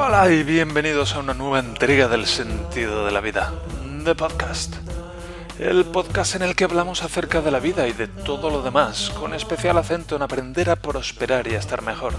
Hola 0.00 0.30
y 0.30 0.44
bienvenidos 0.44 1.14
a 1.14 1.18
una 1.18 1.34
nueva 1.34 1.58
entrega 1.58 2.06
del 2.06 2.24
sentido 2.24 3.04
de 3.04 3.10
la 3.10 3.20
vida, 3.20 3.52
The 4.04 4.14
Podcast. 4.14 4.76
El 5.58 5.84
podcast 5.86 6.36
en 6.36 6.42
el 6.42 6.54
que 6.54 6.62
hablamos 6.62 7.02
acerca 7.02 7.40
de 7.40 7.50
la 7.50 7.58
vida 7.58 7.88
y 7.88 7.92
de 7.92 8.06
todo 8.06 8.48
lo 8.48 8.62
demás, 8.62 9.10
con 9.18 9.34
especial 9.34 9.76
acento 9.76 10.14
en 10.14 10.22
aprender 10.22 10.70
a 10.70 10.76
prosperar 10.76 11.48
y 11.48 11.56
a 11.56 11.58
estar 11.58 11.82
mejor. 11.82 12.14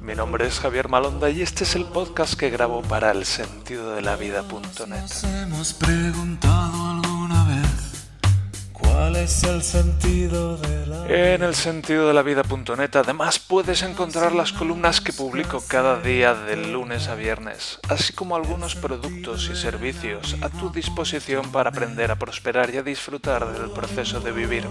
Mi 0.00 0.14
nombre 0.14 0.46
es 0.46 0.58
Javier 0.58 0.88
Malonda 0.88 1.28
y 1.28 1.42
este 1.42 1.64
es 1.64 1.76
el 1.76 1.84
podcast 1.84 2.32
que 2.32 2.48
grabo 2.48 2.80
para 2.80 3.10
el 3.10 3.26
sentido 3.26 3.94
de 3.94 4.00
la 4.00 4.16
vida.net. 4.16 5.02
vez 5.52 5.76
cuál 9.02 9.16
es 9.16 9.42
el 9.42 9.64
sentido 9.64 10.56
de 10.58 10.86
la 10.86 11.08
En 11.08 11.42
el 11.42 11.56
sentido 11.56 12.06
de 12.06 12.14
la 12.14 12.22
vida.net 12.22 12.94
además 12.94 13.40
puedes 13.40 13.82
encontrar 13.82 14.32
las 14.32 14.52
columnas 14.52 15.00
que 15.00 15.12
publico 15.12 15.60
cada 15.66 16.00
día 16.00 16.34
de 16.34 16.54
lunes 16.56 17.08
a 17.08 17.16
viernes, 17.16 17.80
así 17.88 18.12
como 18.12 18.36
algunos 18.36 18.76
productos 18.76 19.50
y 19.52 19.56
servicios 19.56 20.36
a 20.40 20.50
tu 20.50 20.70
disposición 20.70 21.50
para 21.50 21.70
aprender 21.70 22.12
a 22.12 22.16
prosperar 22.16 22.72
y 22.72 22.76
a 22.76 22.84
disfrutar 22.84 23.52
del 23.52 23.70
proceso 23.70 24.20
de 24.20 24.30
vivir. 24.30 24.68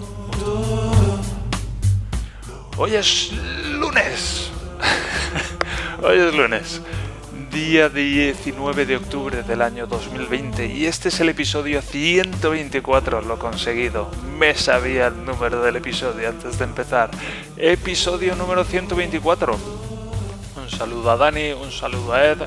Hoy 2.78 2.96
es 2.96 3.34
lunes. 3.74 4.50
Hoy 6.04 6.18
es 6.20 6.34
lunes, 6.34 6.82
día 7.52 7.90
19 7.90 8.86
de 8.86 8.96
octubre 8.96 9.44
del 9.44 9.62
año 9.62 9.86
2020 9.86 10.68
y 10.68 10.86
este 10.86 11.10
es 11.10 11.20
el 11.20 11.28
episodio 11.28 11.82
124, 11.82 13.22
lo 13.22 13.38
conseguido. 13.38 14.10
Me 14.40 14.56
sabía 14.56 15.08
el 15.08 15.26
número 15.26 15.62
del 15.62 15.76
episodio 15.76 16.30
antes 16.30 16.58
de 16.58 16.64
empezar. 16.64 17.12
Episodio 17.58 18.36
número 18.36 18.64
124. 18.64 19.58
Un 20.64 20.70
saludo 20.70 21.12
a 21.12 21.18
Dani, 21.18 21.52
un 21.52 21.72
saludo 21.72 22.14
a 22.14 22.26
Ed, 22.26 22.38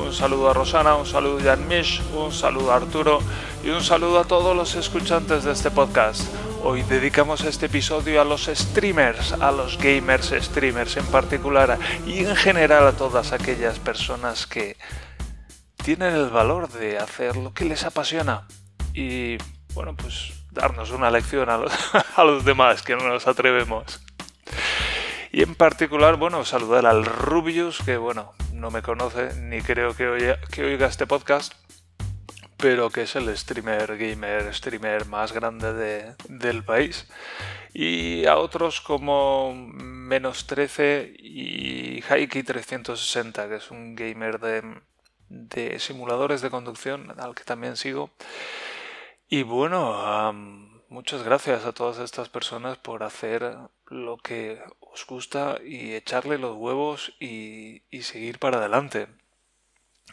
un 0.00 0.12
saludo 0.12 0.50
a 0.50 0.54
Rosana, 0.54 0.96
un 0.96 1.06
saludo 1.06 1.38
a 1.38 1.42
Jan 1.42 1.68
Mish, 1.68 2.02
un 2.16 2.32
saludo 2.32 2.72
a 2.72 2.76
Arturo 2.76 3.20
y 3.64 3.68
un 3.68 3.82
saludo 3.82 4.18
a 4.18 4.24
todos 4.24 4.56
los 4.56 4.74
escuchantes 4.74 5.44
de 5.44 5.52
este 5.52 5.70
podcast. 5.70 6.22
Hoy 6.64 6.82
dedicamos 6.82 7.44
este 7.44 7.66
episodio 7.66 8.20
a 8.20 8.24
los 8.24 8.46
streamers, 8.46 9.32
a 9.32 9.52
los 9.52 9.78
gamers 9.78 10.34
streamers 10.36 10.96
en 10.96 11.06
particular 11.06 11.78
y 12.04 12.18
en 12.24 12.34
general 12.34 12.86
a 12.86 12.92
todas 12.92 13.32
aquellas 13.32 13.78
personas 13.78 14.46
que 14.46 14.76
tienen 15.76 16.14
el 16.14 16.30
valor 16.30 16.68
de 16.68 16.98
hacer 16.98 17.36
lo 17.36 17.54
que 17.54 17.64
les 17.64 17.84
apasiona 17.84 18.46
y, 18.92 19.38
bueno, 19.72 19.96
pues 19.96 20.32
darnos 20.50 20.90
una 20.90 21.10
lección 21.10 21.48
a 21.48 21.58
los, 22.24 22.44
demás 22.44 22.82
que 22.82 22.96
no 22.96 23.08
nos 23.08 23.28
atrevemos. 23.28 24.00
Y 25.30 25.42
en 25.42 25.54
particular, 25.54 26.16
bueno, 26.16 26.44
saludar 26.44 26.86
al 26.86 27.04
Rubius, 27.04 27.78
que 27.84 27.96
bueno, 27.96 28.32
no 28.52 28.70
me 28.70 28.82
conoce 28.82 29.32
ni 29.40 29.60
creo 29.60 29.94
que 29.94 30.08
oiga 30.08 30.86
este 30.86 31.06
podcast, 31.06 31.54
pero 32.58 32.90
que 32.90 33.02
es 33.02 33.14
el 33.16 33.34
streamer, 33.36 33.96
gamer, 33.96 34.52
streamer 34.52 35.06
más 35.06 35.32
grande 35.32 35.72
de, 35.72 36.14
del 36.28 36.64
país. 36.64 37.06
Y 37.72 38.26
a 38.26 38.36
otros 38.38 38.80
como 38.80 39.54
Menos 39.54 40.46
13 40.46 41.14
y 41.18 42.02
Haiki 42.08 42.42
360, 42.42 43.48
que 43.48 43.56
es 43.56 43.70
un 43.70 43.94
gamer 43.94 44.40
de, 44.40 44.80
de 45.28 45.78
simuladores 45.78 46.40
de 46.40 46.50
conducción 46.50 47.14
al 47.18 47.34
que 47.34 47.44
también 47.44 47.76
sigo. 47.76 48.10
Y 49.28 49.42
bueno, 49.44 50.32
muchas 50.88 51.22
gracias 51.22 51.64
a 51.64 51.72
todas 51.72 51.98
estas 51.98 52.28
personas 52.28 52.76
por 52.78 53.04
hacer 53.04 53.56
lo 53.86 54.16
que 54.16 54.60
os 54.80 55.06
gusta 55.06 55.58
y 55.64 55.94
echarle 55.94 56.38
los 56.38 56.56
huevos 56.56 57.14
y, 57.20 57.82
y 57.90 58.02
seguir 58.02 58.38
para 58.40 58.58
adelante, 58.58 59.06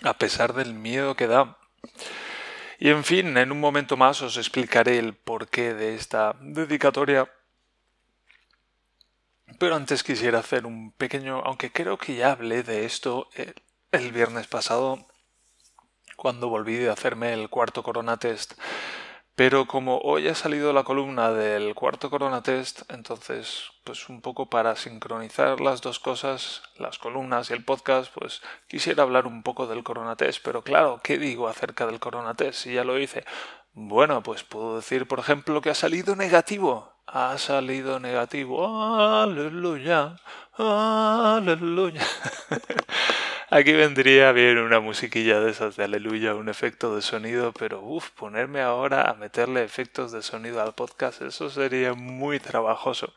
a 0.03 0.13
pesar 0.13 0.53
del 0.53 0.73
miedo 0.75 1.15
que 1.15 1.27
da. 1.27 1.57
Y 2.79 2.89
en 2.89 3.03
fin, 3.03 3.37
en 3.37 3.51
un 3.51 3.59
momento 3.59 3.97
más 3.97 4.21
os 4.21 4.37
explicaré 4.37 4.97
el 4.97 5.13
porqué 5.13 5.73
de 5.73 5.95
esta 5.95 6.35
dedicatoria. 6.41 7.29
Pero 9.59 9.75
antes 9.75 10.03
quisiera 10.03 10.39
hacer 10.39 10.65
un 10.65 10.91
pequeño, 10.91 11.41
aunque 11.45 11.71
creo 11.71 11.97
que 11.97 12.15
ya 12.15 12.31
hablé 12.31 12.63
de 12.63 12.85
esto 12.85 13.29
el, 13.35 13.55
el 13.91 14.11
viernes 14.11 14.47
pasado, 14.47 15.07
cuando 16.15 16.49
volví 16.49 16.75
de 16.75 16.89
hacerme 16.89 17.33
el 17.33 17.49
cuarto 17.49 17.83
corona 17.83 18.17
test. 18.17 18.53
Pero 19.35 19.65
como 19.67 19.97
hoy 19.97 20.29
ha 20.29 20.35
salido 20.35 20.71
la 20.71 20.83
columna 20.83 21.29
del 21.31 21.75
cuarto 21.75 22.09
corona 22.09 22.41
test, 22.41 22.83
entonces, 22.89 23.65
pues 23.83 24.07
un 24.07 24.21
poco 24.21 24.49
para 24.49 24.77
sincronizar 24.77 25.59
las 25.59 25.81
dos 25.81 25.99
cosas, 25.99 26.63
las 26.77 26.99
columnas 26.99 27.49
y 27.49 27.53
el 27.53 27.65
podcast, 27.65 28.13
pues 28.13 28.41
quisiera 28.69 29.03
hablar 29.03 29.27
un 29.27 29.43
poco 29.43 29.67
del 29.67 29.83
corona 29.83 30.15
test. 30.15 30.41
Pero 30.41 30.61
claro, 30.61 31.01
¿qué 31.03 31.17
digo 31.17 31.49
acerca 31.49 31.85
del 31.85 31.99
corona 31.99 32.35
test? 32.35 32.59
Si 32.63 32.73
ya 32.73 32.85
lo 32.85 32.97
hice. 32.97 33.25
Bueno, 33.73 34.23
pues 34.23 34.43
puedo 34.43 34.77
decir, 34.77 35.05
por 35.05 35.19
ejemplo, 35.19 35.59
que 35.59 35.69
ha 35.69 35.75
salido 35.75 36.15
negativo. 36.15 36.93
Ha 37.05 37.37
salido 37.37 37.99
negativo. 37.99 38.65
Aleluya. 39.21 40.15
Aleluya. 40.57 42.01
Aquí 43.51 43.73
vendría 43.73 44.31
bien 44.31 44.57
una 44.57 44.79
musiquilla 44.79 45.39
de 45.39 45.51
esas 45.51 45.75
de 45.75 45.83
aleluya, 45.83 46.33
un 46.33 46.49
efecto 46.49 46.95
de 46.95 47.03
sonido, 47.03 47.53
pero 47.53 47.79
uff, 47.79 48.09
ponerme 48.11 48.61
ahora 48.61 49.07
a 49.09 49.13
meterle 49.13 49.63
efectos 49.63 50.11
de 50.11 50.23
sonido 50.23 50.61
al 50.63 50.73
podcast, 50.73 51.21
eso 51.21 51.51
sería 51.51 51.93
muy 51.93 52.39
trabajoso. 52.39 53.13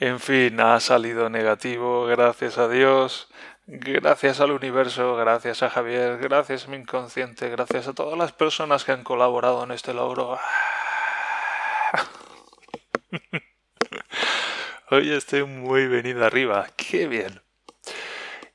En 0.00 0.18
fin, 0.18 0.58
ha 0.60 0.80
salido 0.80 1.30
negativo, 1.30 2.06
gracias 2.06 2.58
a 2.58 2.68
Dios, 2.68 3.28
gracias 3.66 4.40
al 4.40 4.50
universo, 4.50 5.14
gracias 5.14 5.62
a 5.62 5.70
Javier, 5.70 6.18
gracias 6.18 6.66
a 6.66 6.70
mi 6.70 6.78
inconsciente, 6.78 7.50
gracias 7.50 7.86
a 7.86 7.94
todas 7.94 8.18
las 8.18 8.32
personas 8.32 8.84
que 8.84 8.90
han 8.92 9.04
colaborado 9.04 9.62
en 9.62 9.70
este 9.70 9.94
logro. 9.94 10.40
Hoy 14.90 15.12
estoy 15.12 15.44
muy 15.44 15.86
venido 15.86 16.24
arriba, 16.24 16.66
qué 16.76 17.06
bien. 17.06 17.40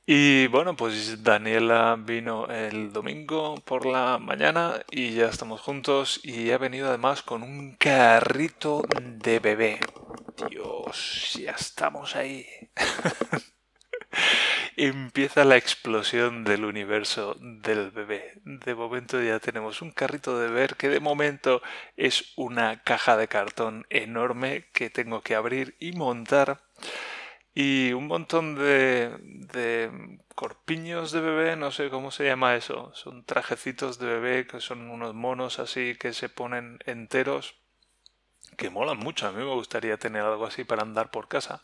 Y 0.08 0.46
bueno, 0.46 0.76
pues 0.76 1.24
Daniela 1.24 1.96
vino 1.98 2.46
el 2.46 2.92
domingo 2.92 3.56
por 3.64 3.86
la 3.86 4.18
mañana 4.18 4.84
y 4.88 5.14
ya 5.14 5.26
estamos 5.26 5.60
juntos 5.60 6.20
y 6.22 6.52
ha 6.52 6.58
venido 6.58 6.90
además 6.90 7.22
con 7.22 7.42
un 7.42 7.74
carrito 7.74 8.84
de 9.02 9.40
bebé. 9.40 9.80
Dios, 10.48 11.36
ya 11.42 11.50
estamos 11.50 12.14
ahí. 12.14 12.46
Empieza 14.76 15.44
la 15.44 15.56
explosión 15.56 16.44
del 16.44 16.64
universo 16.64 17.36
del 17.40 17.90
bebé. 17.90 18.34
De 18.44 18.76
momento 18.76 19.20
ya 19.20 19.40
tenemos 19.40 19.82
un 19.82 19.90
carrito 19.90 20.38
de 20.38 20.48
bebé 20.48 20.68
que 20.78 20.88
de 20.88 21.00
momento 21.00 21.62
es 21.96 22.32
una 22.36 22.80
caja 22.84 23.16
de 23.16 23.26
cartón 23.26 23.86
enorme 23.90 24.68
que 24.72 24.88
tengo 24.88 25.22
que 25.22 25.34
abrir 25.34 25.74
y 25.80 25.92
montar 25.92 26.60
y 27.58 27.94
un 27.94 28.06
montón 28.06 28.54
de, 28.54 30.18
corpiños 30.34 31.10
de 31.10 31.22
bebé, 31.22 31.56
no 31.56 31.72
sé 31.72 31.88
cómo 31.88 32.10
se 32.10 32.26
llama 32.26 32.54
eso, 32.54 32.92
son 32.94 33.24
trajecitos 33.24 33.98
de 33.98 34.06
bebé 34.06 34.46
que 34.46 34.60
son 34.60 34.90
unos 34.90 35.14
monos 35.14 35.58
así 35.58 35.96
que 35.98 36.12
se 36.12 36.28
ponen 36.28 36.78
enteros 36.84 37.54
que 38.58 38.68
molan 38.68 38.98
mucho, 38.98 39.26
a 39.26 39.32
mí 39.32 39.38
me 39.38 39.54
gustaría 39.54 39.96
tener 39.96 40.22
algo 40.22 40.44
así 40.44 40.64
para 40.64 40.82
andar 40.82 41.10
por 41.10 41.28
casa. 41.28 41.62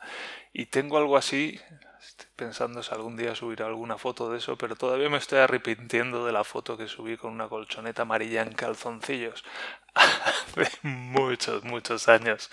Y 0.53 0.67
tengo 0.67 0.99
algo 0.99 1.17
así, 1.17 1.61
estoy 2.01 2.27
pensando 2.37 2.83
si 2.83 2.93
algún 2.93 3.17
día 3.17 3.35
subir 3.35 3.63
alguna 3.63 3.99
foto 3.99 4.31
de 4.31 4.39
eso, 4.39 4.59
pero 4.59 4.77
todavía 4.77 5.09
me 5.09 5.19
estoy 5.19 5.39
arrepintiendo 5.39 6.27
de 6.27 6.33
la 6.33 6.45
foto 6.45 6.77
que 6.77 6.89
subí 6.89 7.17
con 7.17 7.33
una 7.33 7.49
colchoneta 7.49 8.03
amarilla 8.03 8.43
en 8.43 8.53
calzoncillos. 8.53 9.45
Hace 9.95 10.71
muchos, 10.83 11.65
muchos 11.65 12.09
años 12.09 12.51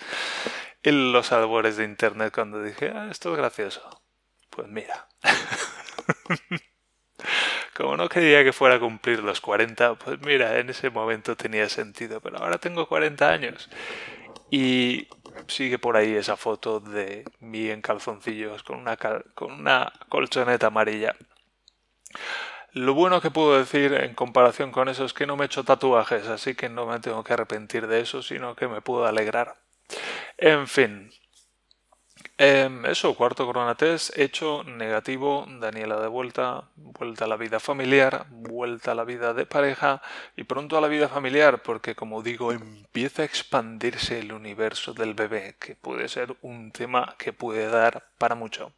en 0.82 1.12
los 1.12 1.32
albores 1.32 1.76
de 1.76 1.84
internet 1.84 2.32
cuando 2.34 2.62
dije, 2.62 2.92
ah, 2.94 3.08
esto 3.10 3.32
es 3.32 3.38
gracioso. 3.38 4.02
Pues 4.50 4.68
mira. 4.68 5.08
Como 7.76 7.96
no 7.96 8.08
quería 8.08 8.44
que 8.44 8.52
fuera 8.52 8.76
a 8.76 8.80
cumplir 8.80 9.20
los 9.20 9.40
40, 9.40 9.94
pues 9.94 10.20
mira, 10.20 10.58
en 10.58 10.70
ese 10.70 10.90
momento 10.90 11.36
tenía 11.36 11.68
sentido, 11.68 12.20
pero 12.20 12.38
ahora 12.38 12.58
tengo 12.58 12.86
40 12.86 13.30
años. 13.30 13.70
Y 14.50 15.08
sigue 15.46 15.78
por 15.78 15.96
ahí 15.96 16.14
esa 16.14 16.36
foto 16.36 16.80
de 16.80 17.24
mí 17.38 17.70
en 17.70 17.82
calzoncillos 17.82 18.62
con 18.64 18.80
una, 18.80 18.96
con 19.34 19.52
una 19.52 19.92
colchoneta 20.08 20.66
amarilla. 20.68 21.14
Lo 22.72 22.94
bueno 22.94 23.20
que 23.20 23.30
puedo 23.30 23.58
decir 23.58 23.94
en 23.94 24.14
comparación 24.14 24.70
con 24.72 24.88
eso 24.88 25.04
es 25.04 25.12
que 25.12 25.26
no 25.26 25.36
me 25.36 25.44
he 25.44 25.46
hecho 25.46 25.64
tatuajes, 25.64 26.28
así 26.28 26.54
que 26.54 26.68
no 26.68 26.86
me 26.86 27.00
tengo 27.00 27.24
que 27.24 27.32
arrepentir 27.32 27.86
de 27.86 28.00
eso, 28.00 28.22
sino 28.22 28.54
que 28.54 28.68
me 28.68 28.80
puedo 28.80 29.06
alegrar. 29.06 29.56
En 30.38 30.66
fin. 30.66 31.10
Eh, 32.42 32.70
eso, 32.86 33.14
cuarto 33.14 33.44
corona 33.44 33.74
test, 33.74 34.16
hecho, 34.18 34.64
negativo, 34.64 35.46
Daniela 35.60 36.00
de 36.00 36.08
vuelta, 36.08 36.70
vuelta 36.74 37.26
a 37.26 37.28
la 37.28 37.36
vida 37.36 37.60
familiar, 37.60 38.26
vuelta 38.30 38.92
a 38.92 38.94
la 38.94 39.04
vida 39.04 39.34
de 39.34 39.44
pareja 39.44 40.00
y 40.36 40.44
pronto 40.44 40.78
a 40.78 40.80
la 40.80 40.88
vida 40.88 41.08
familiar, 41.08 41.62
porque 41.62 41.94
como 41.94 42.22
digo, 42.22 42.52
empieza 42.52 43.20
a 43.22 43.24
expandirse 43.26 44.20
el 44.20 44.32
universo 44.32 44.94
del 44.94 45.12
bebé, 45.12 45.56
que 45.60 45.76
puede 45.76 46.08
ser 46.08 46.34
un 46.40 46.72
tema 46.72 47.14
que 47.18 47.34
puede 47.34 47.68
dar 47.68 48.06
para 48.16 48.34
mucho. 48.34 48.72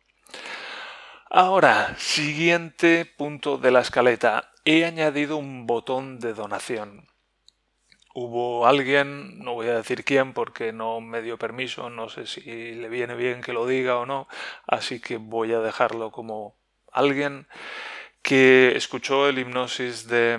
Ahora, 1.31 1.95
siguiente 1.99 3.07
punto 3.07 3.59
de 3.59 3.71
la 3.71 3.81
escaleta. 3.81 4.51
He 4.65 4.85
añadido 4.85 5.37
un 5.37 5.67
botón 5.67 6.19
de 6.19 6.35
donación. 6.35 7.12
Hubo 8.15 8.67
alguien, 8.67 9.39
no 9.39 9.55
voy 9.55 9.69
a 9.69 9.77
decir 9.77 10.05
quién 10.05 10.35
porque 10.35 10.73
no 10.73 11.01
me 11.01 11.23
dio 11.23 11.39
permiso, 11.39 11.89
no 11.89 12.09
sé 12.09 12.27
si 12.27 12.43
le 12.75 12.89
viene 12.89 13.15
bien 13.15 13.41
que 13.41 13.55
lo 13.55 13.67
diga 13.67 13.99
o 13.99 14.07
no, 14.07 14.29
así 14.67 15.01
que 15.01 15.17
voy 15.17 15.53
a 15.55 15.61
dejarlo 15.61 16.11
como 16.11 16.57
alguien 16.93 17.47
que 18.23 18.77
escuchó 18.77 19.29
el 19.29 19.39
hipnosis 19.39 20.07
de 20.09 20.35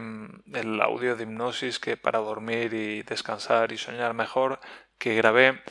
el 0.54 0.82
audio 0.82 1.16
de 1.16 1.24
hipnosis 1.24 1.80
que 1.80 1.98
para 1.98 2.20
dormir 2.20 2.74
y 2.74 3.04
descansar 3.04 3.72
y 3.72 3.78
soñar 3.78 4.14
mejor 4.14 4.60
que 4.98 5.16
grabé 5.16 5.62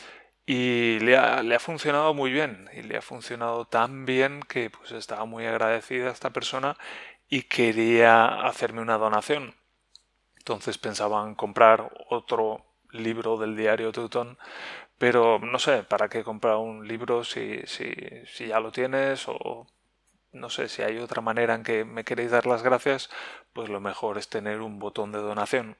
y 0.44 0.98
le 1.00 1.16
ha, 1.16 1.42
le 1.42 1.54
ha, 1.54 1.60
funcionado 1.60 2.14
muy 2.14 2.32
bien 2.32 2.68
y 2.74 2.82
le 2.82 2.96
ha 2.98 3.02
funcionado 3.02 3.66
tan 3.66 4.04
bien 4.06 4.40
que 4.48 4.70
pues 4.70 4.92
estaba 4.92 5.24
muy 5.24 5.46
agradecida 5.46 6.08
a 6.08 6.12
esta 6.12 6.30
persona 6.30 6.76
y 7.28 7.42
quería 7.44 8.44
hacerme 8.46 8.82
una 8.82 8.98
donación. 8.98 9.54
Entonces 10.42 10.76
pensaban 10.76 11.36
comprar 11.36 11.92
otro 12.10 12.64
libro 12.90 13.36
del 13.36 13.56
diario 13.56 13.92
Teuton, 13.92 14.36
pero 14.98 15.38
no 15.38 15.60
sé, 15.60 15.84
¿para 15.84 16.08
qué 16.08 16.24
comprar 16.24 16.56
un 16.56 16.88
libro 16.88 17.22
si, 17.22 17.60
si, 17.66 17.94
si 18.26 18.48
ya 18.48 18.58
lo 18.58 18.72
tienes 18.72 19.28
o 19.28 19.68
no 20.32 20.50
sé 20.50 20.68
si 20.68 20.82
hay 20.82 20.98
otra 20.98 21.22
manera 21.22 21.54
en 21.54 21.62
que 21.62 21.84
me 21.84 22.02
queréis 22.02 22.32
dar 22.32 22.46
las 22.46 22.64
gracias, 22.64 23.08
pues 23.52 23.68
lo 23.68 23.78
mejor 23.78 24.18
es 24.18 24.28
tener 24.28 24.62
un 24.62 24.80
botón 24.80 25.12
de 25.12 25.20
donación. 25.20 25.76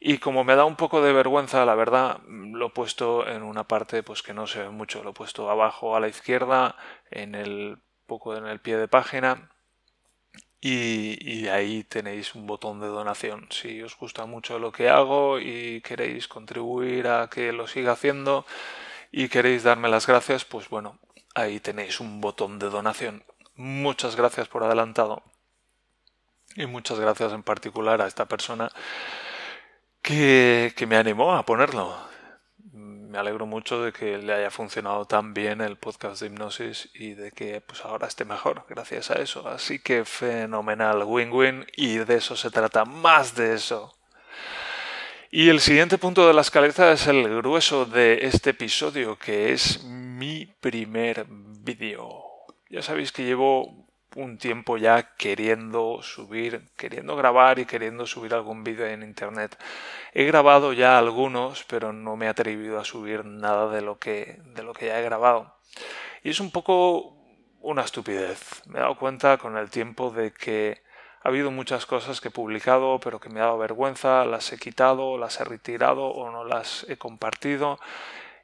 Y 0.00 0.16
como 0.18 0.42
me 0.42 0.56
da 0.56 0.64
un 0.64 0.76
poco 0.76 1.02
de 1.02 1.12
vergüenza, 1.12 1.66
la 1.66 1.74
verdad, 1.74 2.20
lo 2.26 2.68
he 2.68 2.70
puesto 2.70 3.28
en 3.28 3.42
una 3.42 3.68
parte 3.68 4.02
pues 4.02 4.22
que 4.22 4.32
no 4.32 4.46
se 4.46 4.60
ve 4.60 4.70
mucho. 4.70 5.04
Lo 5.04 5.10
he 5.10 5.14
puesto 5.14 5.50
abajo 5.50 5.94
a 5.94 6.00
la 6.00 6.08
izquierda, 6.08 6.76
en 7.10 7.34
el 7.34 7.78
poco 8.06 8.36
en 8.36 8.46
el 8.46 8.58
pie 8.58 8.78
de 8.78 8.88
página. 8.88 9.51
Y, 10.64 11.48
ahí 11.48 11.82
tenéis 11.82 12.36
un 12.36 12.46
botón 12.46 12.78
de 12.80 12.86
donación. 12.86 13.48
Si 13.50 13.82
os 13.82 13.96
gusta 13.98 14.26
mucho 14.26 14.60
lo 14.60 14.70
que 14.70 14.88
hago 14.88 15.40
y 15.40 15.80
queréis 15.80 16.28
contribuir 16.28 17.08
a 17.08 17.28
que 17.28 17.52
lo 17.52 17.66
siga 17.66 17.92
haciendo 17.92 18.46
y 19.10 19.28
queréis 19.28 19.64
darme 19.64 19.88
las 19.88 20.06
gracias, 20.06 20.44
pues 20.44 20.68
bueno, 20.68 21.00
ahí 21.34 21.58
tenéis 21.58 21.98
un 21.98 22.20
botón 22.20 22.60
de 22.60 22.70
donación. 22.70 23.24
Muchas 23.56 24.14
gracias 24.14 24.46
por 24.46 24.62
adelantado. 24.62 25.24
Y 26.54 26.66
muchas 26.66 27.00
gracias 27.00 27.32
en 27.32 27.42
particular 27.42 28.00
a 28.00 28.06
esta 28.06 28.26
persona 28.26 28.70
que, 30.00 30.72
me 30.86 30.96
animó 30.96 31.34
a 31.34 31.44
ponerlo. 31.44 32.11
Me 33.12 33.18
alegro 33.18 33.44
mucho 33.44 33.82
de 33.82 33.92
que 33.92 34.16
le 34.16 34.32
haya 34.32 34.50
funcionado 34.50 35.04
tan 35.04 35.34
bien 35.34 35.60
el 35.60 35.76
podcast 35.76 36.22
de 36.22 36.28
hipnosis 36.28 36.88
y 36.94 37.12
de 37.12 37.30
que 37.30 37.60
pues 37.60 37.84
ahora 37.84 38.06
esté 38.06 38.24
mejor 38.24 38.64
gracias 38.70 39.10
a 39.10 39.20
eso. 39.20 39.46
Así 39.46 39.80
que 39.80 40.06
fenomenal, 40.06 41.02
win-win 41.04 41.66
y 41.76 41.98
de 41.98 42.14
eso 42.14 42.36
se 42.36 42.50
trata, 42.50 42.86
más 42.86 43.34
de 43.34 43.52
eso. 43.52 43.94
Y 45.30 45.50
el 45.50 45.60
siguiente 45.60 45.98
punto 45.98 46.26
de 46.26 46.32
la 46.32 46.40
escaleta 46.40 46.90
es 46.90 47.06
el 47.06 47.28
grueso 47.36 47.84
de 47.84 48.20
este 48.22 48.50
episodio, 48.50 49.18
que 49.18 49.52
es 49.52 49.84
mi 49.84 50.46
primer 50.46 51.26
vídeo. 51.28 52.24
Ya 52.70 52.80
sabéis 52.80 53.12
que 53.12 53.26
llevo 53.26 53.81
un 54.16 54.38
tiempo 54.38 54.76
ya 54.76 55.14
queriendo 55.16 56.00
subir, 56.02 56.70
queriendo 56.76 57.16
grabar 57.16 57.58
y 57.58 57.66
queriendo 57.66 58.06
subir 58.06 58.34
algún 58.34 58.64
vídeo 58.64 58.86
en 58.86 59.02
internet. 59.02 59.56
He 60.12 60.24
grabado 60.24 60.72
ya 60.72 60.98
algunos, 60.98 61.64
pero 61.64 61.92
no 61.92 62.16
me 62.16 62.26
he 62.26 62.28
atrevido 62.28 62.78
a 62.78 62.84
subir 62.84 63.24
nada 63.24 63.70
de 63.70 63.80
lo 63.82 63.98
que 63.98 64.40
de 64.54 64.62
lo 64.62 64.74
que 64.74 64.86
ya 64.86 65.00
he 65.00 65.02
grabado. 65.02 65.54
Y 66.22 66.30
es 66.30 66.40
un 66.40 66.50
poco 66.50 67.16
una 67.60 67.82
estupidez. 67.82 68.62
Me 68.66 68.78
he 68.78 68.82
dado 68.82 68.96
cuenta 68.96 69.38
con 69.38 69.56
el 69.56 69.70
tiempo 69.70 70.10
de 70.10 70.32
que 70.32 70.82
ha 71.22 71.28
habido 71.28 71.50
muchas 71.50 71.86
cosas 71.86 72.20
que 72.20 72.28
he 72.28 72.32
publicado, 72.32 72.98
pero 72.98 73.20
que 73.20 73.28
me 73.28 73.40
ha 73.40 73.44
dado 73.44 73.58
vergüenza, 73.58 74.24
las 74.24 74.52
he 74.52 74.58
quitado, 74.58 75.16
las 75.18 75.40
he 75.40 75.44
retirado 75.44 76.06
o 76.06 76.30
no 76.30 76.44
las 76.44 76.84
he 76.88 76.96
compartido 76.96 77.78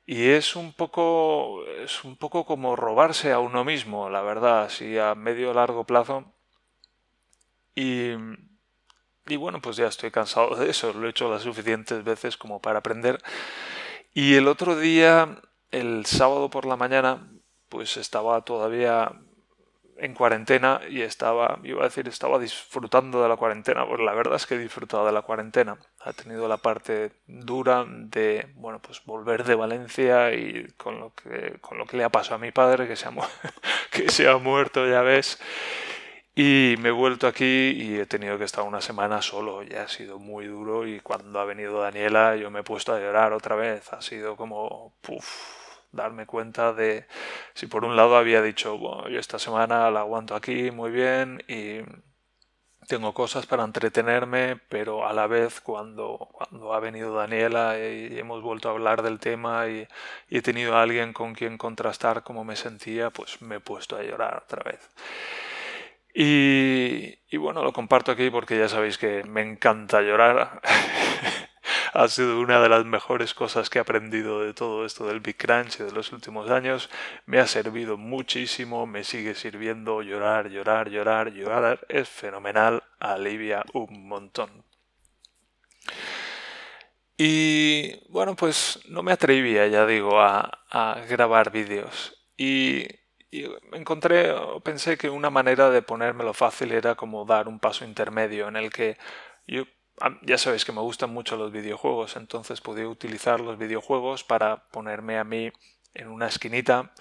y 0.09 0.31
es 0.31 0.57
un 0.57 0.73
poco 0.73 1.67
es 1.85 2.03
un 2.03 2.17
poco 2.17 2.47
como 2.47 2.77
robarse 2.77 3.31
a 3.31 3.41
uno 3.41 3.63
mismo, 3.63 4.09
la 4.09 4.23
verdad, 4.23 4.63
así 4.65 4.97
a 4.99 5.15
medio 5.15 5.53
largo 5.53 5.85
plazo. 5.85 6.25
Y 7.75 8.13
y 9.29 9.37
bueno, 9.37 9.61
pues 9.61 9.77
ya 9.77 9.87
estoy 9.87 10.11
cansado 10.11 10.57
de 10.57 10.71
eso, 10.71 10.95
lo 10.95 11.07
he 11.07 11.11
hecho 11.11 11.31
las 11.31 11.43
suficientes 11.43 12.03
veces 12.05 12.39
como 12.39 12.61
para 12.63 12.79
aprender. 12.79 13.23
Y 14.15 14.35
el 14.37 14.49
otro 14.49 14.79
día, 14.79 15.43
el 15.71 16.07
sábado 16.07 16.49
por 16.49 16.65
la 16.65 16.77
mañana, 16.77 17.31
pues 17.69 17.99
estaba 17.99 18.41
todavía 18.43 19.13
en 19.99 20.15
cuarentena 20.15 20.81
y 20.89 21.03
estaba, 21.03 21.59
iba 21.65 21.83
a 21.83 21.85
decir, 21.85 22.09
estaba 22.09 22.39
disfrutando 22.39 23.23
de 23.23 23.29
la 23.29 23.37
cuarentena. 23.37 23.87
Pues 23.87 24.01
la 24.01 24.15
verdad 24.15 24.37
es 24.37 24.47
que 24.47 24.55
he 24.55 24.59
disfrutado 24.59 25.07
de 25.07 25.13
la 25.13 25.23
cuarentena. 25.23 25.77
Ha 26.01 26.13
tenido 26.13 26.49
la 26.49 26.59
parte 26.59 27.13
dura 27.27 27.85
de, 27.87 28.49
bueno, 28.55 28.81
pues 28.81 29.03
volver 29.05 29.45
de 29.45 29.55
Valencia 29.55 30.33
y 30.33 30.69
con 30.77 31.01
lo 31.01 31.13
que, 31.15 31.59
con 31.61 31.79
lo 31.79 31.87
que 31.87 31.97
le 31.97 32.05
ha 32.05 32.11
pasado 32.11 32.37
a 32.37 32.39
mi 32.39 32.53
padre, 32.53 32.87
que 32.87 32.97
se 32.97 33.07
ha, 33.07 33.13
que 33.91 34.09
se 34.09 34.29
ha 34.29 34.39
muerto, 34.39 34.87
ya 34.87 35.03
ves. 35.03 35.39
Y 36.35 36.77
me 36.79 36.91
he 36.91 36.93
vuelto 36.93 37.27
aquí 37.27 37.73
y 37.77 37.99
he 37.99 38.07
tenido 38.07 38.39
que 38.39 38.45
estar 38.45 38.65
una 38.65 38.81
semana 38.81 39.21
solo. 39.23 39.65
Ya 39.65 39.83
ha 39.83 39.89
sido 39.89 40.21
muy 40.21 40.47
duro 40.47 40.87
y 40.87 41.01
cuando 41.01 41.41
ha 41.41 41.45
venido 41.45 41.81
Daniela 41.81 42.37
yo 42.37 42.49
me 42.51 42.61
he 42.61 42.63
puesto 42.63 42.95
a 42.95 43.01
llorar 43.01 43.33
otra 43.33 43.57
vez. 43.57 43.93
Ha 43.93 44.01
sido 44.01 44.37
como, 44.37 44.95
puff, 45.01 45.68
darme 45.93 46.27
cuenta 46.27 46.73
de 46.73 47.07
si 47.55 47.67
por 47.67 47.85
un 47.85 47.97
lado 47.97 48.17
había 48.17 48.43
dicho, 48.43 48.79
bueno, 48.79 49.09
yo 49.09 49.19
esta 49.19 49.39
semana 49.39 49.91
la 49.91 50.01
aguanto 50.01 50.35
aquí 50.35 50.71
muy 50.71 50.91
bien 50.91 51.43
y 51.49 51.81
tengo 52.89 53.13
cosas 53.13 53.47
para 53.47 53.65
entretenerme, 53.65 54.57
pero 54.69 55.07
a 55.07 55.13
la 55.13 55.27
vez 55.27 55.61
cuando, 55.61 56.29
cuando 56.33 56.73
ha 56.73 56.81
venido 56.81 57.15
Daniela 57.15 57.79
y 57.79 58.19
hemos 58.19 58.43
vuelto 58.43 58.69
a 58.69 58.73
hablar 58.73 59.03
del 59.03 59.21
tema 59.21 59.69
y, 59.69 59.87
he 60.31 60.43
tenido 60.43 60.77
a 60.77 60.83
alguien 60.83 61.13
con 61.13 61.35
quien 61.35 61.59
contrastar 61.59 62.23
cómo 62.23 62.45
me 62.45 62.57
sentía, 62.57 63.11
pues 63.11 63.43
me 63.43 63.57
he 63.57 63.61
puesto 63.61 63.97
a 63.97 64.03
llorar 64.03 64.43
otra 64.45 64.63
vez. 64.65 64.81
Y, 66.15 67.19
y, 67.31 67.37
bueno, 67.37 67.63
lo 67.63 67.73
comparto 67.73 68.11
aquí 68.11 68.31
porque 68.31 68.59
ya 68.59 68.69
sabéis 68.69 68.99
que 68.99 69.23
me 69.25 69.43
encanta 69.43 70.01
llorar. 70.01 70.61
ha 71.93 72.09
sido 72.09 72.41
una 72.41 72.61
de 72.61 72.69
las 72.69 72.85
mejores 72.85 73.35
cosas 73.35 73.71
que 73.71 73.79
he 73.79 73.81
aprendido 73.81 74.43
de 74.43 74.55
todo 74.55 74.85
esto 74.85 75.07
del 75.07 75.21
Big 75.21 75.37
Crunch 75.37 75.79
de 75.79 75.93
los 75.93 76.13
últimos 76.13 76.51
años. 76.51 76.91
Me 77.27 77.39
ha 77.39 77.47
servido 77.47 77.97
muchísimo, 77.97 78.87
me 78.87 79.05
sigue 79.05 79.35
sirviendo 79.35 80.03
llorar, 80.03 80.49
llorar, 80.51 80.91
llorar, 80.91 81.33
llorar. 81.33 81.87
Es 81.89 82.09
fenomenal, 82.09 82.83
alivia 82.99 83.65
un 83.73 84.09
montón. 84.09 84.65
Y 87.17 88.09
bueno, 88.11 88.37
pues 88.37 88.81
no 88.89 89.03
me 89.03 89.13
atrevía, 89.13 89.67
ya 89.67 89.87
digo, 89.87 90.21
a, 90.21 90.51
grabar 91.09 91.51
vídeos. 91.51 92.15
Y, 92.37 92.87
y 93.31 93.45
encontré, 93.73 94.33
pensé 94.63 94.97
que 94.97 95.11
una 95.11 95.31
manera 95.31 95.71
de 95.71 95.83
ponérmelo 95.83 96.33
fácil 96.33 96.73
era 96.73 96.95
como 96.95 97.25
dar 97.25 97.49
un 97.49 97.59
paso 97.59 97.85
intermedio 97.85 98.49
en 98.49 98.57
el 98.57 98.71
que 98.71 98.97
yo 99.49 99.65
ya 100.23 100.39
sabéis 100.39 100.65
que 100.65 100.73
me 100.73 100.81
gustan 100.81 101.11
mucho 101.11 101.37
los 101.37 101.53
videojuegos, 101.53 102.17
entonces 102.17 102.61
podía 102.61 102.89
utilizar 102.89 103.41
los 103.41 103.59
videojuegos 103.59 104.25
para 104.25 104.65
ponerme 104.71 105.19
a 105.19 105.25
mí 105.25 105.51
en 105.95 106.09
una 106.09 106.27
esquinita 106.27 106.93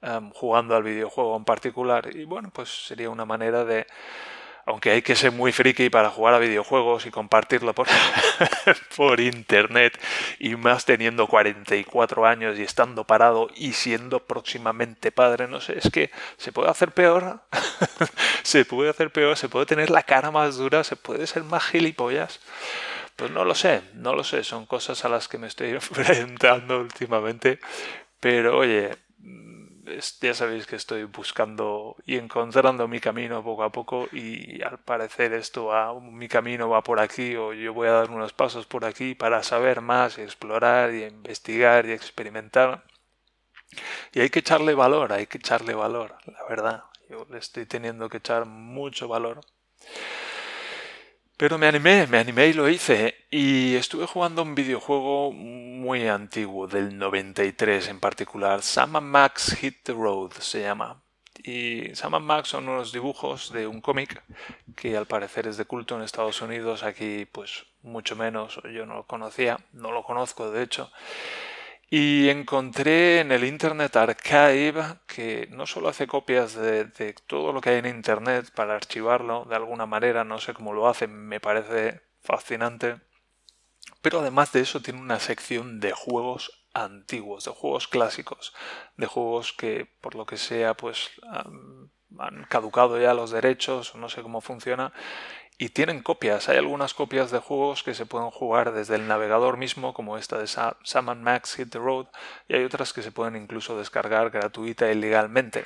em, 0.00 0.30
jugando 0.30 0.76
al 0.76 0.82
videojuego 0.82 1.36
en 1.36 1.44
particular. 1.44 2.14
Y 2.14 2.24
bueno, 2.24 2.50
pues 2.52 2.86
sería 2.86 3.10
una 3.10 3.24
manera 3.24 3.64
de 3.64 3.86
aunque 4.64 4.90
hay 4.90 5.02
que 5.02 5.16
ser 5.16 5.32
muy 5.32 5.52
friki 5.52 5.90
para 5.90 6.10
jugar 6.10 6.34
a 6.34 6.38
videojuegos 6.38 7.06
y 7.06 7.10
compartirlo 7.10 7.74
por, 7.74 7.88
por 8.96 9.20
internet, 9.20 9.98
y 10.38 10.54
más 10.56 10.84
teniendo 10.84 11.26
44 11.26 12.26
años 12.26 12.58
y 12.58 12.62
estando 12.62 13.04
parado 13.04 13.48
y 13.54 13.72
siendo 13.72 14.20
próximamente 14.20 15.10
padre, 15.10 15.48
no 15.48 15.60
sé, 15.60 15.78
es 15.78 15.90
que 15.90 16.10
se 16.36 16.52
puede 16.52 16.70
hacer 16.70 16.92
peor, 16.92 17.40
se 18.42 18.64
puede 18.64 18.90
hacer 18.90 19.10
peor, 19.12 19.36
se 19.36 19.48
puede 19.48 19.66
tener 19.66 19.90
la 19.90 20.02
cara 20.02 20.30
más 20.30 20.56
dura, 20.56 20.84
se 20.84 20.96
puede 20.96 21.26
ser 21.26 21.44
más 21.44 21.64
gilipollas. 21.64 22.40
Pues 23.16 23.30
no 23.30 23.44
lo 23.44 23.54
sé, 23.54 23.82
no 23.94 24.14
lo 24.14 24.24
sé, 24.24 24.42
son 24.42 24.66
cosas 24.66 25.04
a 25.04 25.08
las 25.08 25.28
que 25.28 25.38
me 25.38 25.46
estoy 25.46 25.70
enfrentando 25.70 26.80
últimamente, 26.80 27.60
pero 28.20 28.58
oye, 28.58 28.90
ya 30.20 30.34
sabéis 30.34 30.66
que 30.66 30.76
estoy 30.76 31.04
buscando 31.04 31.96
y 32.06 32.16
encontrando 32.16 32.86
mi 32.88 33.00
camino 33.00 33.42
poco 33.42 33.64
a 33.64 33.72
poco 33.72 34.08
y 34.12 34.62
al 34.62 34.78
parecer 34.78 35.32
esto 35.32 35.66
va, 35.66 35.98
mi 36.00 36.28
camino 36.28 36.68
va 36.68 36.82
por 36.82 37.00
aquí 37.00 37.34
o 37.36 37.52
yo 37.52 37.74
voy 37.74 37.88
a 37.88 37.92
dar 37.92 38.10
unos 38.10 38.32
pasos 38.32 38.66
por 38.66 38.84
aquí 38.84 39.14
para 39.14 39.42
saber 39.42 39.80
más 39.80 40.18
y 40.18 40.22
explorar 40.22 40.94
y 40.94 41.04
investigar 41.04 41.86
y 41.86 41.92
experimentar. 41.92 42.84
Y 44.12 44.20
hay 44.20 44.30
que 44.30 44.40
echarle 44.40 44.74
valor, 44.74 45.12
hay 45.12 45.26
que 45.26 45.38
echarle 45.38 45.74
valor, 45.74 46.16
la 46.26 46.44
verdad. 46.48 46.84
Le 47.30 47.38
estoy 47.38 47.66
teniendo 47.66 48.08
que 48.08 48.18
echar 48.18 48.46
mucho 48.46 49.08
valor. 49.08 49.40
Pero 51.36 51.58
me 51.58 51.66
animé, 51.66 52.06
me 52.06 52.18
animé 52.18 52.48
y 52.48 52.52
lo 52.52 52.68
hice. 52.68 53.26
Y 53.30 53.74
estuve 53.74 54.06
jugando 54.06 54.42
un 54.42 54.54
videojuego 54.54 55.32
muy 55.32 56.06
antiguo, 56.06 56.66
del 56.66 56.96
93 56.96 57.88
en 57.88 58.00
particular. 58.00 58.62
Sama 58.62 59.00
Max 59.00 59.56
Hit 59.58 59.82
the 59.82 59.92
Road 59.92 60.32
se 60.32 60.62
llama. 60.62 61.02
Y 61.44 61.94
Sam 61.94 62.22
Max 62.22 62.50
son 62.50 62.68
unos 62.68 62.92
dibujos 62.92 63.52
de 63.52 63.66
un 63.66 63.80
cómic 63.80 64.22
que 64.76 64.96
al 64.96 65.06
parecer 65.06 65.48
es 65.48 65.56
de 65.56 65.64
culto 65.64 65.96
en 65.96 66.02
Estados 66.02 66.40
Unidos, 66.40 66.84
aquí 66.84 67.26
pues 67.30 67.66
mucho 67.82 68.14
menos, 68.14 68.60
yo 68.72 68.86
no 68.86 68.94
lo 68.94 69.06
conocía, 69.06 69.58
no 69.72 69.90
lo 69.90 70.04
conozco 70.04 70.50
de 70.50 70.62
hecho. 70.62 70.92
Y 71.94 72.30
encontré 72.30 73.20
en 73.20 73.32
el 73.32 73.44
Internet 73.44 73.96
Archive 73.96 74.82
que 75.06 75.46
no 75.50 75.66
solo 75.66 75.90
hace 75.90 76.06
copias 76.06 76.54
de, 76.54 76.86
todo 77.26 77.52
lo 77.52 77.60
que 77.60 77.68
hay 77.68 77.80
en 77.80 77.84
Internet 77.84 78.50
para 78.54 78.74
archivarlo 78.74 79.44
de 79.44 79.56
alguna 79.56 79.84
manera, 79.84 80.24
no 80.24 80.38
sé 80.38 80.54
cómo 80.54 80.72
lo 80.72 80.88
hace, 80.88 81.06
me 81.06 81.38
parece 81.38 82.00
fascinante, 82.22 82.98
pero 84.00 84.20
además 84.20 84.52
de 84.52 84.60
eso 84.60 84.80
tiene 84.80 85.00
una 85.00 85.20
sección 85.20 85.80
de 85.80 85.92
juegos 85.92 86.64
antiguos, 86.72 87.44
de 87.44 87.50
juegos 87.50 87.88
clásicos, 87.88 88.54
de 88.96 89.04
juegos 89.04 89.52
que 89.52 89.86
por 90.00 90.14
lo 90.14 90.24
que 90.24 90.38
sea 90.38 90.72
pues 90.72 91.10
han 92.18 92.44
caducado 92.48 92.98
ya 92.98 93.12
los 93.12 93.32
derechos, 93.32 93.94
no 93.96 94.08
sé 94.08 94.22
cómo 94.22 94.40
funciona, 94.40 94.94
y 95.58 95.70
tienen 95.70 96.02
copias. 96.02 96.48
Hay 96.48 96.56
algunas 96.58 96.94
copias 96.94 97.30
de 97.30 97.38
juegos 97.38 97.82
que 97.82 97.94
se 97.94 98.06
pueden 98.06 98.30
jugar 98.30 98.72
desde 98.72 98.96
el 98.96 99.06
navegador 99.06 99.56
mismo, 99.56 99.94
como 99.94 100.18
esta 100.18 100.38
de 100.38 100.46
Sam 100.46 101.22
Max 101.22 101.54
Hit 101.54 101.70
the 101.70 101.78
Road, 101.78 102.06
y 102.48 102.54
hay 102.54 102.64
otras 102.64 102.92
que 102.92 103.02
se 103.02 103.12
pueden 103.12 103.36
incluso 103.36 103.78
descargar 103.78 104.30
gratuita 104.30 104.90
y 104.90 104.94
legalmente. 104.94 105.64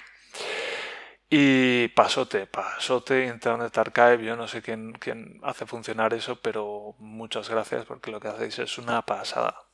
Y 1.28 1.88
pasote, 1.88 2.46
pasote, 2.46 3.26
Internet 3.26 3.76
Archive, 3.78 4.24
yo 4.24 4.36
no 4.36 4.46
sé 4.46 4.62
quién, 4.62 4.92
quién 4.92 5.40
hace 5.42 5.66
funcionar 5.66 6.14
eso, 6.14 6.40
pero 6.40 6.94
muchas 6.98 7.48
gracias 7.48 7.84
porque 7.84 8.12
lo 8.12 8.20
que 8.20 8.28
hacéis 8.28 8.58
es 8.60 8.78
una 8.78 9.02
pasada. 9.02 9.65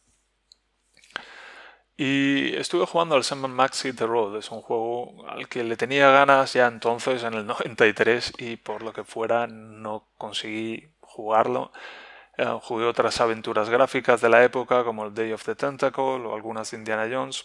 Y 2.05 2.57
estuve 2.57 2.85
jugando 2.85 3.15
al 3.15 3.23
Sam 3.23 3.49
Max 3.49 3.83
Hit 3.83 3.97
the 3.97 4.07
Road, 4.07 4.37
es 4.37 4.51
un 4.51 4.61
juego 4.61 5.25
al 5.29 5.49
que 5.49 5.63
le 5.63 5.77
tenía 5.77 6.11
ganas 6.11 6.53
ya 6.53 6.67
entonces 6.67 7.23
en 7.23 7.35
el 7.35 7.47
93 7.47 8.33
y 8.39 8.57
por 8.57 8.83
lo 8.83 8.93
que 8.93 9.05
fuera 9.05 9.47
no 9.47 10.09
conseguí 10.19 10.89
jugarlo. 11.01 11.71
Eh, 12.39 12.59
jugué 12.61 12.87
otras 12.87 13.21
aventuras 13.21 13.71
gráficas 13.71 14.21
de 14.21 14.29
la 14.31 14.43
época 14.43 14.83
como 14.83 15.05
el 15.05 15.15
Day 15.15 15.33
of 15.33 15.45
the 15.45 15.55
Tentacle 15.55 16.27
o 16.27 16.35
algunas 16.35 16.73
de 16.73 16.79
Indiana 16.79 17.09
Jones. 17.09 17.45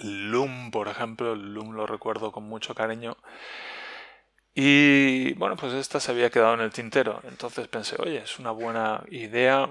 Loom, 0.00 0.70
por 0.70 0.88
ejemplo, 0.88 1.34
Loom 1.34 1.72
lo 1.72 1.86
recuerdo 1.86 2.32
con 2.32 2.44
mucho 2.44 2.74
cariño. 2.74 3.16
Y 4.54 5.32
bueno, 5.34 5.56
pues 5.56 5.72
esta 5.72 6.00
se 6.00 6.10
había 6.10 6.28
quedado 6.28 6.52
en 6.52 6.60
el 6.60 6.70
tintero. 6.70 7.22
Entonces 7.24 7.66
pensé, 7.68 7.96
oye, 7.98 8.18
es 8.18 8.38
una 8.38 8.50
buena 8.50 9.04
idea 9.10 9.70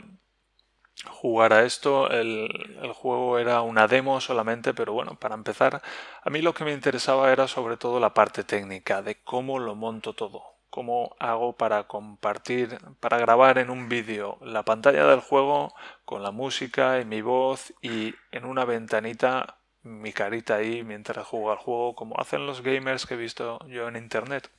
jugar 1.05 1.53
a 1.53 1.63
esto. 1.65 2.09
El, 2.09 2.49
juego 2.93 3.37
era 3.39 3.61
una 3.61 3.87
demo 3.87 4.21
solamente, 4.21 4.73
pero 4.73 4.93
bueno, 4.93 5.15
para 5.19 5.35
empezar, 5.35 5.81
a 6.23 6.29
mí 6.29 6.41
lo 6.41 6.53
que 6.53 6.63
me 6.63 6.73
interesaba 6.73 7.31
era 7.31 7.47
sobre 7.47 7.77
todo 7.77 7.99
la 7.99 8.13
parte 8.13 8.43
técnica, 8.43 9.01
de 9.01 9.21
cómo 9.21 9.59
lo 9.59 9.75
monto 9.75 10.13
todo. 10.13 10.43
Cómo 10.69 11.15
hago 11.19 11.53
para 11.53 11.87
compartir, 11.87 12.77
para 12.99 13.17
grabar 13.17 13.57
en 13.57 13.69
un 13.69 13.89
vídeo 13.89 14.37
la 14.41 14.63
pantalla 14.63 15.07
del 15.07 15.21
juego 15.21 15.73
con 16.05 16.23
la 16.23 16.31
música 16.31 16.99
y 16.99 17.05
mi 17.05 17.21
voz 17.21 17.73
y 17.81 18.13
en 18.31 18.45
una 18.45 18.65
ventanita 18.65 19.57
mi 19.83 20.11
carita 20.13 20.55
ahí 20.55 20.83
mientras 20.83 21.25
juego 21.25 21.51
al 21.51 21.57
juego, 21.57 21.95
como 21.95 22.19
hacen 22.19 22.45
los 22.45 22.61
gamers 22.61 23.05
que 23.05 23.13
he 23.15 23.17
visto 23.17 23.59
yo 23.67 23.87
en 23.87 23.95
internet. 23.95 24.49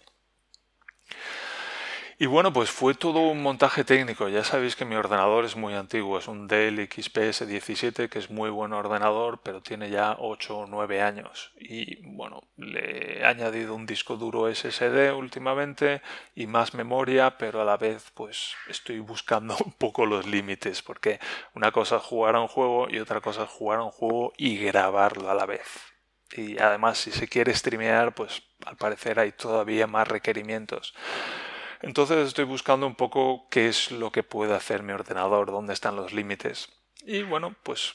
Y 2.21 2.27
bueno, 2.27 2.53
pues 2.53 2.69
fue 2.73 2.95
todo 2.95 3.21
un 3.21 3.41
montaje 3.41 3.85
técnico. 3.85 4.29
Ya 4.29 4.43
sabéis 4.43 4.75
que 4.75 4.85
mi 4.85 4.97
ordenador 4.97 5.45
es 5.45 5.55
muy 5.55 5.75
antiguo, 5.75 6.19
es 6.19 6.27
un 6.27 6.49
Dell 6.49 6.89
XPS 6.93 7.47
17, 7.47 8.09
que 8.09 8.19
es 8.19 8.29
muy 8.29 8.51
buen 8.51 8.73
ordenador, 8.73 9.39
pero 9.45 9.63
tiene 9.63 9.89
ya 9.89 10.17
8 10.19 10.59
o 10.59 10.67
9 10.67 11.01
años. 11.01 11.53
Y 11.61 12.05
bueno, 12.17 12.43
le 12.57 13.21
he 13.21 13.25
añadido 13.25 13.73
un 13.77 13.87
disco 13.87 14.17
duro 14.17 14.53
SSD 14.53 15.13
últimamente 15.13 16.03
y 16.35 16.49
más 16.49 16.75
memoria, 16.75 17.39
pero 17.39 17.63
a 17.63 17.65
la 17.65 17.77
vez 17.77 18.11
pues 18.15 18.57
estoy 18.67 18.99
buscando 18.99 19.57
un 19.65 19.71
poco 19.75 20.05
los 20.05 20.27
límites, 20.27 20.83
porque 20.83 21.21
una 21.55 21.71
cosa 21.71 21.99
es 21.99 22.03
jugar 22.03 22.35
a 22.35 22.41
un 22.41 22.49
juego 22.49 22.89
y 22.91 22.99
otra 22.99 23.21
cosa 23.21 23.45
es 23.45 23.49
jugar 23.51 23.79
a 23.79 23.85
un 23.85 23.93
juego 23.93 24.33
y 24.37 24.59
grabarlo 24.59 25.31
a 25.31 25.35
la 25.37 25.47
vez. 25.47 25.69
Y 26.33 26.59
además, 26.59 26.99
si 26.99 27.13
se 27.13 27.29
quiere 27.29 27.55
streamear, 27.55 28.13
pues 28.13 28.43
al 28.67 28.77
parecer 28.77 29.21
hay 29.21 29.31
todavía 29.31 29.87
más 29.87 30.09
requerimientos. 30.09 30.95
Entonces 31.81 32.27
estoy 32.27 32.45
buscando 32.45 32.87
un 32.87 32.95
poco 32.95 33.47
qué 33.51 33.69
es 33.69 33.91
lo 33.93 34.11
que 34.11 34.23
puede 34.23 34.55
hacer 34.55 34.83
mi 34.83 34.93
ordenador, 34.93 35.51
dónde 35.51 35.73
están 35.73 35.97
los 35.97 36.13
límites. 36.13 36.69
Y 37.07 37.23
bueno, 37.23 37.55
pues 37.63 37.95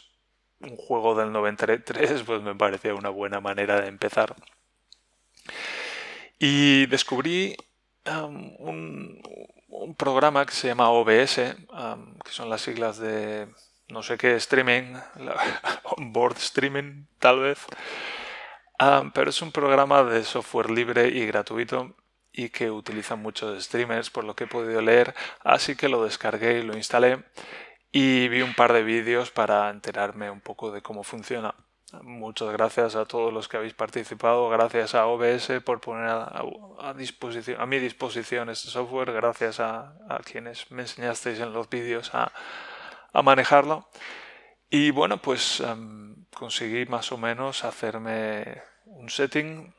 un 0.60 0.78
juego 0.78 1.16
del 1.16 1.32
93 1.32 2.24
pues 2.24 2.42
me 2.42 2.56
parecía 2.56 2.96
una 2.96 3.10
buena 3.10 3.42
manera 3.42 3.82
de 3.82 3.88
empezar. 3.88 4.36
Y 6.40 6.86
descubrí 6.88 7.56
un, 8.06 9.22
programa 9.98 10.46
que 10.46 10.54
se 10.54 10.68
llama 10.68 10.90
OBS, 10.90 11.36
que 11.36 12.32
son 12.32 12.50
las 12.50 12.62
siglas 12.62 12.98
de 12.98 13.48
no 13.90 14.02
sé 14.02 14.18
qué 14.18 14.36
streaming, 14.36 14.96
board 15.98 16.38
streaming 16.38 17.06
tal 17.20 17.42
vez. 17.42 17.60
Pero 19.14 19.30
es 19.30 19.42
un 19.42 19.52
programa 19.52 20.04
de 20.04 20.24
software 20.24 20.72
libre 20.72 21.10
y 21.10 21.26
gratuito 21.26 21.96
y 22.34 22.50
que 22.50 22.72
utilizan 22.72 23.22
muchos 23.22 23.64
streamers 23.64 24.10
por 24.10 24.24
lo 24.24 24.36
que 24.36 24.46
he 24.46 24.48
podido 24.48 24.82
leer, 24.82 25.14
así 25.42 25.76
que 25.76 25.88
lo 25.88 26.04
descargué 26.04 26.60
y 26.60 26.64
lo 26.64 26.76
instalé 26.76 27.24
y 27.96 28.28
vi 28.28 28.42
un 28.42 28.56
par 28.56 28.74
de 28.74 28.84
vídeos 28.84 29.30
para 29.30 29.70
enterarme 29.70 30.32
un 30.32 30.42
poco 30.42 30.72
de 30.72 30.82
cómo 30.82 31.04
funciona. 31.04 31.54
Muchas 32.02 32.52
gracias 32.52 32.96
a 32.96 33.06
todos 33.06 33.32
los 33.32 33.48
que 33.48 33.58
habéis 33.58 33.76
participado, 33.76 34.50
gracias 34.50 34.96
a 34.96 35.06
OBS 35.06 35.62
por 35.64 35.80
poner 35.80 36.10
a, 36.10 36.44
a 36.80 37.66
mi 37.68 37.80
disposición 37.80 38.50
este 38.50 38.70
software, 38.70 39.12
gracias 39.12 39.60
a, 39.60 39.94
quienes 40.26 40.72
me 40.72 40.82
enseñasteis 40.82 41.40
en 41.40 41.54
los 41.54 41.70
vídeos 41.70 42.10
a, 42.16 42.32
manejarlo. 43.22 43.88
Y 44.72 44.90
bueno, 44.90 45.18
pues 45.18 45.60
em, 45.60 46.26
conseguí 46.34 46.88
más 46.88 47.12
o 47.12 47.18
menos 47.20 47.64
hacerme 47.64 48.64
un 48.86 49.12
setting 49.12 49.72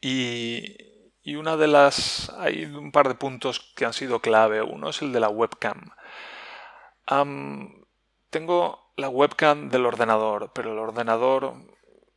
y, 0.00 0.93
y 1.24 1.36
una 1.36 1.56
de 1.56 1.66
las... 1.66 2.30
hay 2.38 2.66
un 2.66 2.92
par 2.92 3.08
de 3.08 3.14
puntos 3.14 3.72
que 3.74 3.86
han 3.86 3.94
sido 3.94 4.20
clave. 4.20 4.62
Uno 4.62 4.90
es 4.90 5.00
el 5.02 5.12
de 5.12 5.20
la 5.20 5.30
webcam. 5.30 5.90
tengo 8.30 8.92
la 8.96 9.08
webcam 9.08 9.70
del 9.70 9.86
ordenador, 9.86 10.52
pero 10.54 10.72
el 10.72 10.78
ordenador 10.78 11.54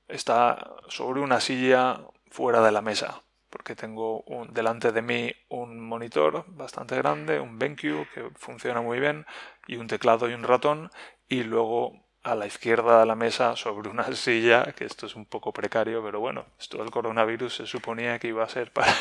está 0.10 0.76
sobre 0.90 1.22
una 1.22 1.40
silla 1.40 2.02
fuera 2.30 2.62
de 2.62 2.72
la 2.72 2.82
mesa, 2.82 3.24
porque 3.50 3.76
tengo 3.76 4.22
un, 4.24 4.54
delante 4.54 4.92
de 4.92 5.02
mí 5.02 5.32
un 5.50 5.80
monitor 5.80 6.44
bastante 6.48 6.98
grande, 6.98 7.40
un 7.40 7.58
BenQ 7.58 7.82
que 8.14 8.30
funciona 8.36 8.82
muy 8.82 9.00
bien, 9.00 9.26
y 9.68 9.78
un 9.78 9.88
teclado 9.88 10.30
y 10.30 10.34
un 10.34 10.44
ratón, 10.44 10.92
y 11.30 11.44
luego 11.44 12.07
a 12.28 12.36
la 12.36 12.46
izquierda 12.46 13.00
de 13.00 13.06
la 13.06 13.16
mesa 13.16 13.56
sobre 13.56 13.90
una 13.90 14.04
silla, 14.16 14.74
que 14.74 14.86
esto 14.86 15.06
es 15.06 15.16
un 15.16 15.26
poco 15.26 15.54
precario, 15.54 16.04
pero 16.04 16.20
bueno, 16.20 16.46
esto 16.60 16.78
del 16.78 16.92
coronavirus 16.92 17.56
se 17.56 17.66
suponía 17.66 18.20
que 18.20 18.28
iba 18.28 18.44
a 18.44 18.50
ser 18.50 18.72
para 18.72 18.94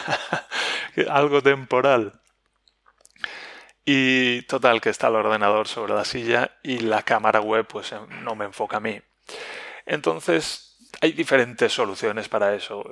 algo 1.10 1.42
temporal. 1.42 2.20
Y 3.84 4.42
total, 4.42 4.80
que 4.80 4.90
está 4.90 5.08
el 5.08 5.14
ordenador 5.14 5.68
sobre 5.68 5.94
la 5.94 6.04
silla 6.04 6.50
y 6.62 6.78
la 6.80 7.02
cámara 7.02 7.40
web 7.40 7.66
pues 7.66 7.92
eh, 7.92 7.98
no 8.22 8.34
me 8.34 8.44
enfoca 8.44 8.78
a 8.78 8.80
mí. 8.80 9.00
Entonces, 9.84 10.76
hay 11.00 11.12
diferentes 11.12 11.72
soluciones 11.72 12.28
para 12.28 12.54
eso. 12.54 12.84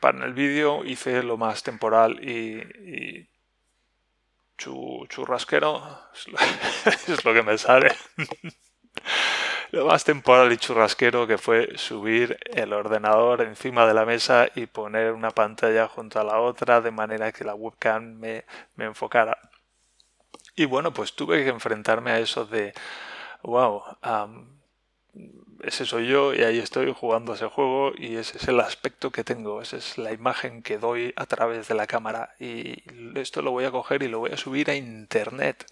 Para 0.00 0.24
el 0.24 0.32
vídeo 0.32 0.84
hice 0.84 1.22
lo 1.22 1.36
más 1.36 1.62
temporal 1.62 2.18
y, 2.24 3.28
churrasquero 4.56 6.00
es 7.06 7.24
lo 7.24 7.32
que 7.32 7.44
me 7.44 7.56
sale 7.56 7.94
lo 9.70 9.86
más 9.86 10.04
temporal 10.04 10.52
y 10.52 10.56
churrasquero 10.56 11.26
que 11.26 11.38
fue 11.38 11.76
subir 11.76 12.38
el 12.44 12.72
ordenador 12.72 13.42
encima 13.42 13.86
de 13.86 13.94
la 13.94 14.04
mesa 14.04 14.48
y 14.54 14.66
poner 14.66 15.12
una 15.12 15.30
pantalla 15.30 15.88
junto 15.88 16.20
a 16.20 16.24
la 16.24 16.40
otra 16.40 16.80
de 16.80 16.90
manera 16.90 17.32
que 17.32 17.44
la 17.44 17.54
webcam 17.54 18.18
me, 18.18 18.44
me 18.76 18.86
enfocara. 18.86 19.38
Y 20.56 20.64
bueno, 20.64 20.92
pues 20.92 21.14
tuve 21.14 21.44
que 21.44 21.50
enfrentarme 21.50 22.10
a 22.10 22.18
eso 22.18 22.44
de, 22.44 22.72
wow, 23.42 23.82
ese 25.62 25.84
soy 25.84 26.08
yo 26.08 26.34
y 26.34 26.42
ahí 26.42 26.58
estoy 26.58 26.92
jugando 26.92 27.34
ese 27.34 27.46
juego 27.46 27.92
y 27.96 28.16
ese 28.16 28.38
es 28.38 28.48
el 28.48 28.60
aspecto 28.60 29.10
que 29.10 29.24
tengo, 29.24 29.60
esa 29.60 29.76
es 29.76 29.98
la 29.98 30.12
imagen 30.12 30.62
que 30.62 30.78
doy 30.78 31.12
a 31.16 31.26
través 31.26 31.68
de 31.68 31.74
la 31.74 31.86
cámara 31.86 32.34
y 32.38 32.82
esto 33.18 33.42
lo 33.42 33.50
voy 33.50 33.64
a 33.64 33.70
coger 33.70 34.02
y 34.02 34.08
lo 34.08 34.20
voy 34.20 34.32
a 34.32 34.36
subir 34.36 34.70
a 34.70 34.74
internet. 34.74 35.66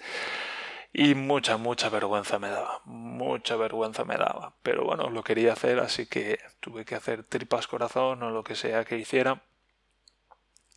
Y 0.93 1.15
mucha, 1.15 1.57
mucha 1.57 1.89
vergüenza 1.89 2.39
me 2.39 2.49
daba, 2.49 2.81
mucha 2.85 3.57
vergüenza 3.57 4.05
me 4.05 4.17
daba. 4.17 4.55
Pero 4.63 4.85
bueno, 4.85 5.11
lo 5.11 5.23
quería 5.23 5.53
hacer, 5.53 5.81
así 5.81 6.07
que 6.07 6.39
tuve 6.61 6.85
que 6.85 6.95
hacer 6.95 7.25
tripas 7.25 7.67
corazón 7.67 8.23
o 8.23 8.31
lo 8.31 8.43
que 8.45 8.55
sea 8.55 8.85
que 8.85 8.99
hiciera. 8.99 9.43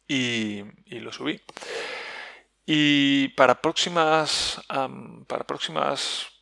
Y, 0.07 0.63
y 0.85 0.99
lo 0.99 1.11
subí. 1.11 1.41
Y 2.65 3.29
para 3.29 3.61
próximas, 3.61 4.61
para 5.27 5.43
próximas 5.45 6.38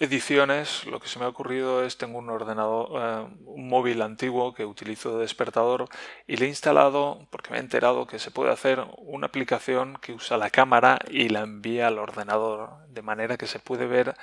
ediciones, 0.00 0.86
lo 0.86 0.98
que 0.98 1.08
se 1.08 1.18
me 1.18 1.26
ha 1.26 1.28
ocurrido 1.28 1.84
es 1.84 1.98
tengo 1.98 2.18
un 2.18 2.30
ordenador, 2.30 2.88
eh, 2.94 3.34
un 3.44 3.68
móvil 3.68 4.00
antiguo 4.00 4.54
que 4.54 4.64
utilizo 4.64 5.14
de 5.14 5.20
despertador 5.20 5.88
y 6.26 6.36
le 6.36 6.46
he 6.46 6.48
instalado, 6.48 7.28
porque 7.30 7.50
me 7.50 7.58
he 7.58 7.60
enterado 7.60 8.06
que 8.06 8.18
se 8.18 8.30
puede 8.30 8.50
hacer 8.50 8.82
una 8.96 9.26
aplicación 9.26 9.98
que 10.00 10.14
usa 10.14 10.38
la 10.38 10.48
cámara 10.48 10.98
y 11.10 11.28
la 11.28 11.40
envía 11.40 11.88
al 11.88 11.98
ordenador, 11.98 12.86
de 12.88 13.02
manera 13.02 13.36
que 13.36 13.46
se 13.46 13.58
puede 13.58 13.86
ver 13.86 14.16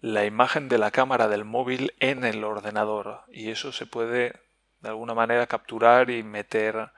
la 0.00 0.24
imagen 0.24 0.68
de 0.68 0.78
la 0.78 0.92
cámara 0.92 1.26
del 1.26 1.44
móvil 1.44 1.92
en 1.98 2.24
el 2.24 2.44
ordenador 2.44 3.24
y 3.32 3.50
eso 3.50 3.72
se 3.72 3.86
puede 3.86 4.40
de 4.80 4.88
alguna 4.88 5.14
manera 5.14 5.46
capturar 5.48 6.08
y 6.10 6.22
meter 6.22 6.90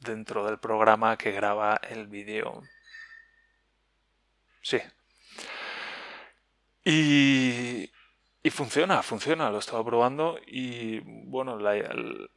dentro 0.00 0.44
del 0.44 0.58
programa 0.58 1.16
que 1.16 1.30
graba 1.30 1.80
el 1.88 2.08
vídeo. 2.08 2.62
Sí, 4.60 4.78
y, 6.84 7.90
y 8.42 8.50
funciona, 8.50 9.02
funciona, 9.02 9.50
lo 9.50 9.56
he 9.56 9.60
estado 9.60 9.84
probando 9.84 10.38
y 10.46 11.00
bueno, 11.28 11.58
el, 11.70 12.30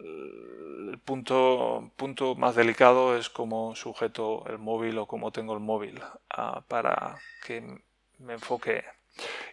punto, 1.05 1.91
punto 1.95 2.35
más 2.35 2.55
delicado 2.55 3.17
es 3.17 3.29
cómo 3.29 3.75
sujeto 3.75 4.45
el 4.47 4.57
móvil 4.57 4.97
o 4.97 5.07
cómo 5.07 5.31
tengo 5.31 5.53
el 5.53 5.59
móvil 5.59 6.01
ah, 6.29 6.63
para 6.67 7.19
que 7.45 7.61
me 8.19 8.33
enfoque. 8.33 8.83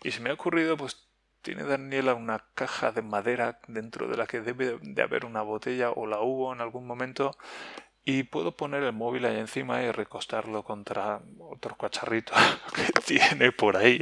Y 0.03 0.11
se 0.11 0.21
me 0.21 0.31
ha 0.31 0.35
ocurrido, 0.35 0.77
pues 0.77 1.09
tiene 1.43 1.65
Daniela 1.65 2.15
una 2.15 2.45
caja 2.55 2.93
de 2.93 3.03
madera 3.03 3.61
dentro 3.69 4.09
de 4.09 4.17
la 4.17 4.27
que 4.27 4.41
debe 4.41 4.79
de 4.83 5.03
haber 5.03 5.25
una 5.25 5.43
botella 5.43 5.91
o 5.91 6.07
la 6.07 6.21
hubo 6.21 6.53
en 6.53 6.61
algún 6.61 6.87
momento 6.87 7.37
y 8.05 8.25
puedo 8.25 8.57
poner 8.57 8.83
el 8.83 8.93
móvil 8.93 9.25
ahí 9.27 9.39
encima 9.39 9.83
y 9.83 9.93
recostarlo 9.93 10.65
contra 10.65 11.23
otro 11.39 11.77
cacharrito 11.77 12.33
que 12.75 13.01
tiene 13.03 13.53
por 13.53 13.77
ahí. 13.77 14.01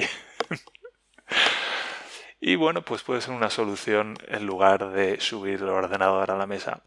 Y 2.40 2.57
bueno, 2.57 2.83
pues 2.83 3.02
puede 3.02 3.21
ser 3.21 3.35
una 3.35 3.50
solución 3.50 4.16
en 4.28 4.47
lugar 4.47 4.90
de 4.90 5.21
subir 5.21 5.61
el 5.61 5.68
ordenador 5.68 6.30
a 6.30 6.37
la 6.37 6.47
mesa. 6.47 6.83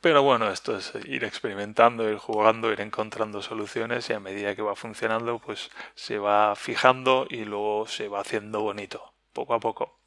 Pero 0.00 0.22
bueno, 0.22 0.50
esto 0.50 0.76
es 0.76 0.92
ir 1.06 1.24
experimentando, 1.24 2.08
ir 2.08 2.18
jugando, 2.18 2.72
ir 2.72 2.80
encontrando 2.80 3.42
soluciones 3.42 4.08
y 4.10 4.12
a 4.12 4.20
medida 4.20 4.54
que 4.54 4.62
va 4.62 4.76
funcionando, 4.76 5.38
pues 5.38 5.70
se 5.94 6.18
va 6.18 6.54
fijando 6.56 7.26
y 7.28 7.44
luego 7.44 7.86
se 7.86 8.08
va 8.08 8.20
haciendo 8.20 8.60
bonito, 8.60 9.12
poco 9.32 9.54
a 9.54 9.60
poco. 9.60 9.98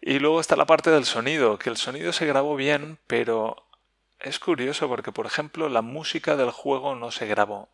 Y 0.00 0.18
luego 0.18 0.40
está 0.40 0.56
la 0.56 0.66
parte 0.66 0.90
del 0.90 1.04
sonido, 1.04 1.58
que 1.58 1.70
el 1.70 1.76
sonido 1.76 2.12
se 2.12 2.26
grabó 2.26 2.56
bien, 2.56 2.98
pero 3.06 3.66
es 4.18 4.38
curioso 4.38 4.88
porque, 4.88 5.12
por 5.12 5.26
ejemplo, 5.26 5.68
la 5.68 5.82
música 5.82 6.36
del 6.36 6.50
juego 6.50 6.94
no 6.94 7.10
se 7.10 7.26
grabó. 7.26 7.68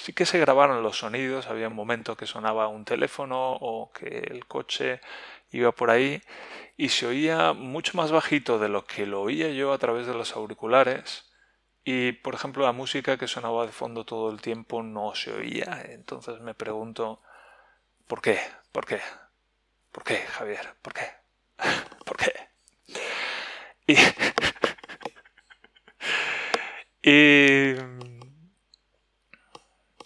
Sí 0.00 0.14
que 0.14 0.24
se 0.24 0.38
grabaron 0.38 0.82
los 0.82 0.96
sonidos, 0.98 1.46
había 1.48 1.68
un 1.68 1.74
momento 1.74 2.16
que 2.16 2.24
sonaba 2.24 2.68
un 2.68 2.86
teléfono 2.86 3.52
o 3.52 3.92
que 3.92 4.06
el 4.30 4.46
coche 4.46 5.02
iba 5.50 5.72
por 5.72 5.90
ahí 5.90 6.22
y 6.78 6.88
se 6.88 7.06
oía 7.06 7.52
mucho 7.52 7.98
más 7.98 8.10
bajito 8.10 8.58
de 8.58 8.70
lo 8.70 8.86
que 8.86 9.04
lo 9.04 9.20
oía 9.20 9.50
yo 9.50 9.74
a 9.74 9.78
través 9.78 10.06
de 10.06 10.14
los 10.14 10.34
auriculares 10.36 11.30
y 11.84 12.12
por 12.12 12.34
ejemplo 12.34 12.64
la 12.64 12.72
música 12.72 13.18
que 13.18 13.28
sonaba 13.28 13.66
de 13.66 13.72
fondo 13.72 14.06
todo 14.06 14.30
el 14.30 14.40
tiempo 14.40 14.82
no 14.82 15.14
se 15.14 15.34
oía. 15.34 15.82
Entonces 15.90 16.40
me 16.40 16.54
pregunto 16.54 17.20
¿por 18.06 18.22
qué? 18.22 18.38
¿Por 18.72 18.86
qué? 18.86 19.00
¿Por 19.92 20.04
qué, 20.04 20.16
Javier? 20.16 20.76
¿Por 20.80 20.94
qué? 20.94 21.06
¿Por 22.06 22.16
qué? 22.16 22.32
Y, 23.86 23.96
y 27.02 27.99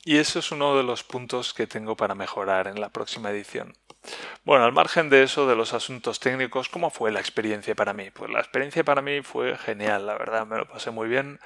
y 0.04 0.18
eso 0.18 0.38
es 0.38 0.52
uno 0.52 0.76
de 0.76 0.82
los 0.82 1.02
puntos 1.02 1.54
que 1.54 1.66
tengo 1.66 1.96
para 1.96 2.14
mejorar 2.14 2.66
en 2.66 2.80
la 2.80 2.90
próxima 2.90 3.30
edición. 3.30 3.75
Bueno, 4.44 4.64
al 4.64 4.73
margen 4.73 5.08
de 5.08 5.23
eso, 5.23 5.46
de 5.46 5.56
los 5.56 5.73
asuntos 5.73 6.20
técnicos, 6.20 6.68
¿cómo 6.68 6.90
fue 6.90 7.11
la 7.11 7.20
experiencia 7.20 7.75
para 7.75 7.94
mí? 7.94 8.11
Pues 8.11 8.30
la 8.30 8.40
experiencia 8.40 8.84
para 8.84 9.00
mí 9.00 9.23
fue 9.23 9.56
genial, 9.56 10.06
la 10.06 10.18
verdad, 10.18 10.46
me 10.46 10.58
lo 10.58 10.68
pasé 10.68 10.90
muy 10.90 11.08
bien. 11.08 11.40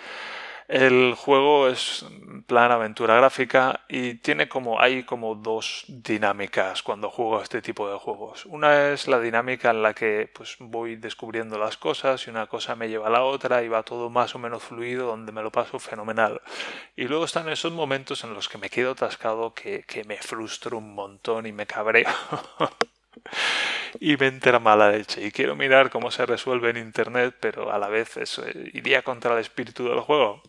El 0.68 1.14
juego 1.14 1.68
es 1.68 2.04
plan 2.46 2.70
aventura 2.70 3.16
gráfica 3.16 3.86
y 3.88 4.16
tiene 4.16 4.50
como 4.50 4.78
hay 4.78 5.02
como 5.02 5.34
dos 5.34 5.84
dinámicas 5.88 6.82
cuando 6.82 7.08
juego 7.08 7.40
este 7.40 7.62
tipo 7.62 7.90
de 7.90 7.98
juegos. 7.98 8.44
Una 8.44 8.90
es 8.90 9.08
la 9.08 9.18
dinámica 9.18 9.70
en 9.70 9.82
la 9.82 9.94
que 9.94 10.30
pues 10.30 10.56
voy 10.60 10.96
descubriendo 10.96 11.58
las 11.58 11.78
cosas 11.78 12.26
y 12.26 12.30
una 12.30 12.48
cosa 12.48 12.76
me 12.76 12.90
lleva 12.90 13.06
a 13.06 13.10
la 13.10 13.22
otra 13.22 13.62
y 13.62 13.68
va 13.68 13.82
todo 13.82 14.10
más 14.10 14.34
o 14.34 14.38
menos 14.38 14.62
fluido 14.62 15.06
donde 15.06 15.32
me 15.32 15.42
lo 15.42 15.50
paso 15.50 15.78
fenomenal. 15.78 16.42
Y 16.96 17.04
luego 17.04 17.24
están 17.24 17.48
esos 17.48 17.72
momentos 17.72 18.22
en 18.24 18.34
los 18.34 18.46
que 18.50 18.58
me 18.58 18.68
quedo 18.68 18.90
atascado 18.90 19.54
que, 19.54 19.84
que 19.84 20.04
me 20.04 20.18
frustro 20.18 20.76
un 20.76 20.94
montón 20.94 21.46
y 21.46 21.52
me 21.52 21.66
cabreo. 21.66 22.10
y 24.00 24.18
me 24.18 24.26
entera 24.26 24.58
mala 24.58 24.90
leche 24.90 25.26
y 25.26 25.32
quiero 25.32 25.56
mirar 25.56 25.88
cómo 25.88 26.10
se 26.10 26.26
resuelve 26.26 26.70
en 26.70 26.76
internet 26.76 27.34
pero 27.40 27.72
a 27.72 27.78
la 27.78 27.88
vez 27.88 28.16
eso 28.18 28.46
eh, 28.46 28.70
iría 28.74 29.02
contra 29.02 29.32
el 29.32 29.40
espíritu 29.40 29.88
del 29.88 30.00
juego 30.00 30.42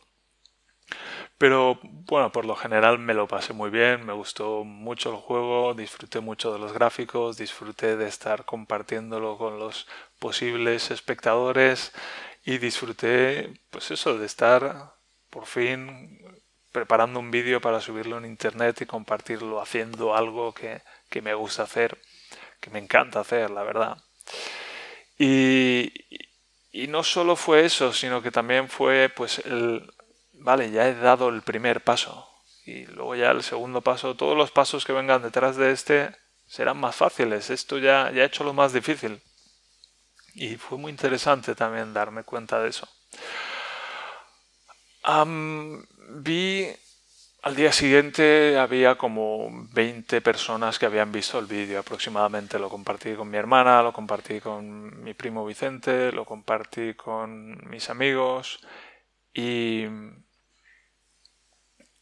pero 1.39 1.79
bueno, 1.81 2.33
por 2.33 2.43
lo 2.43 2.55
general 2.55 2.99
me 2.99 3.13
lo 3.13 3.27
pasé 3.27 3.53
muy 3.53 3.69
bien, 3.69 4.05
me 4.05 4.11
gustó 4.11 4.65
mucho 4.65 5.11
el 5.11 5.15
juego, 5.15 5.73
disfruté 5.73 6.19
mucho 6.19 6.51
de 6.51 6.59
los 6.59 6.73
gráficos, 6.73 7.37
disfruté 7.37 7.95
de 7.95 8.09
estar 8.09 8.43
compartiéndolo 8.43 9.37
con 9.37 9.57
los 9.57 9.87
posibles 10.19 10.91
espectadores 10.91 11.93
y 12.43 12.57
disfruté 12.57 13.53
pues 13.69 13.89
eso, 13.89 14.17
de 14.17 14.25
estar 14.25 14.93
por 15.29 15.45
fin 15.45 16.19
preparando 16.73 17.21
un 17.21 17.31
vídeo 17.31 17.61
para 17.61 17.79
subirlo 17.79 18.17
en 18.17 18.25
internet 18.25 18.81
y 18.81 18.85
compartirlo 18.85 19.61
haciendo 19.61 20.15
algo 20.15 20.53
que, 20.53 20.81
que 21.09 21.21
me 21.21 21.33
gusta 21.35 21.63
hacer, 21.63 21.97
que 22.59 22.69
me 22.69 22.79
encanta 22.79 23.21
hacer, 23.21 23.49
la 23.49 23.63
verdad. 23.63 23.97
Y, 25.17 25.93
y 26.73 26.87
no 26.87 27.01
solo 27.03 27.37
fue 27.37 27.65
eso, 27.65 27.93
sino 27.93 28.21
que 28.21 28.31
también 28.31 28.67
fue 28.67 29.09
pues 29.09 29.39
el, 29.39 29.89
vale, 30.39 30.71
ya 30.71 30.87
he 30.87 30.95
dado 30.95 31.29
el 31.29 31.41
primer 31.41 31.83
paso. 31.83 32.27
Y 32.65 32.85
luego 32.85 33.15
ya 33.15 33.31
el 33.31 33.43
segundo 33.43 33.81
paso, 33.81 34.15
todos 34.15 34.37
los 34.37 34.51
pasos 34.51 34.85
que 34.85 34.93
vengan 34.93 35.21
detrás 35.21 35.55
de 35.55 35.71
este 35.71 36.15
serán 36.45 36.77
más 36.79 36.95
fáciles. 36.95 37.49
Esto 37.49 37.77
ya, 37.77 38.11
ya 38.11 38.23
he 38.23 38.25
hecho 38.25 38.43
lo 38.43 38.53
más 38.53 38.73
difícil. 38.73 39.21
Y 40.35 40.55
fue 40.57 40.77
muy 40.77 40.91
interesante 40.91 41.55
también 41.55 41.93
darme 41.93 42.23
cuenta 42.23 42.59
de 42.61 42.69
eso. 42.69 42.87
vi 46.09 46.67
al 47.41 47.55
día 47.55 47.71
siguiente 47.71 48.57
había 48.57 48.97
como 48.97 49.47
20 49.71 50.19
personas 50.21 50.77
que 50.77 50.85
habían 50.85 51.11
visto 51.11 51.39
el 51.39 51.45
vídeo 51.45 51.79
aproximadamente. 51.79 52.59
Lo 52.59 52.69
compartí 52.69 53.15
con 53.15 53.29
mi 53.29 53.37
hermana, 53.37 53.81
lo 53.81 53.93
compartí 53.93 54.41
con 54.41 55.03
mi 55.03 55.13
primo 55.13 55.45
Vicente, 55.45 56.11
lo 56.11 56.25
compartí 56.25 56.95
con 56.95 57.69
mis 57.69 57.89
amigos 57.89 58.59
y 59.33 59.85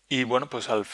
y 0.09 0.23
bueno, 0.23 0.47
pues 0.47 0.69
al, 0.69 0.85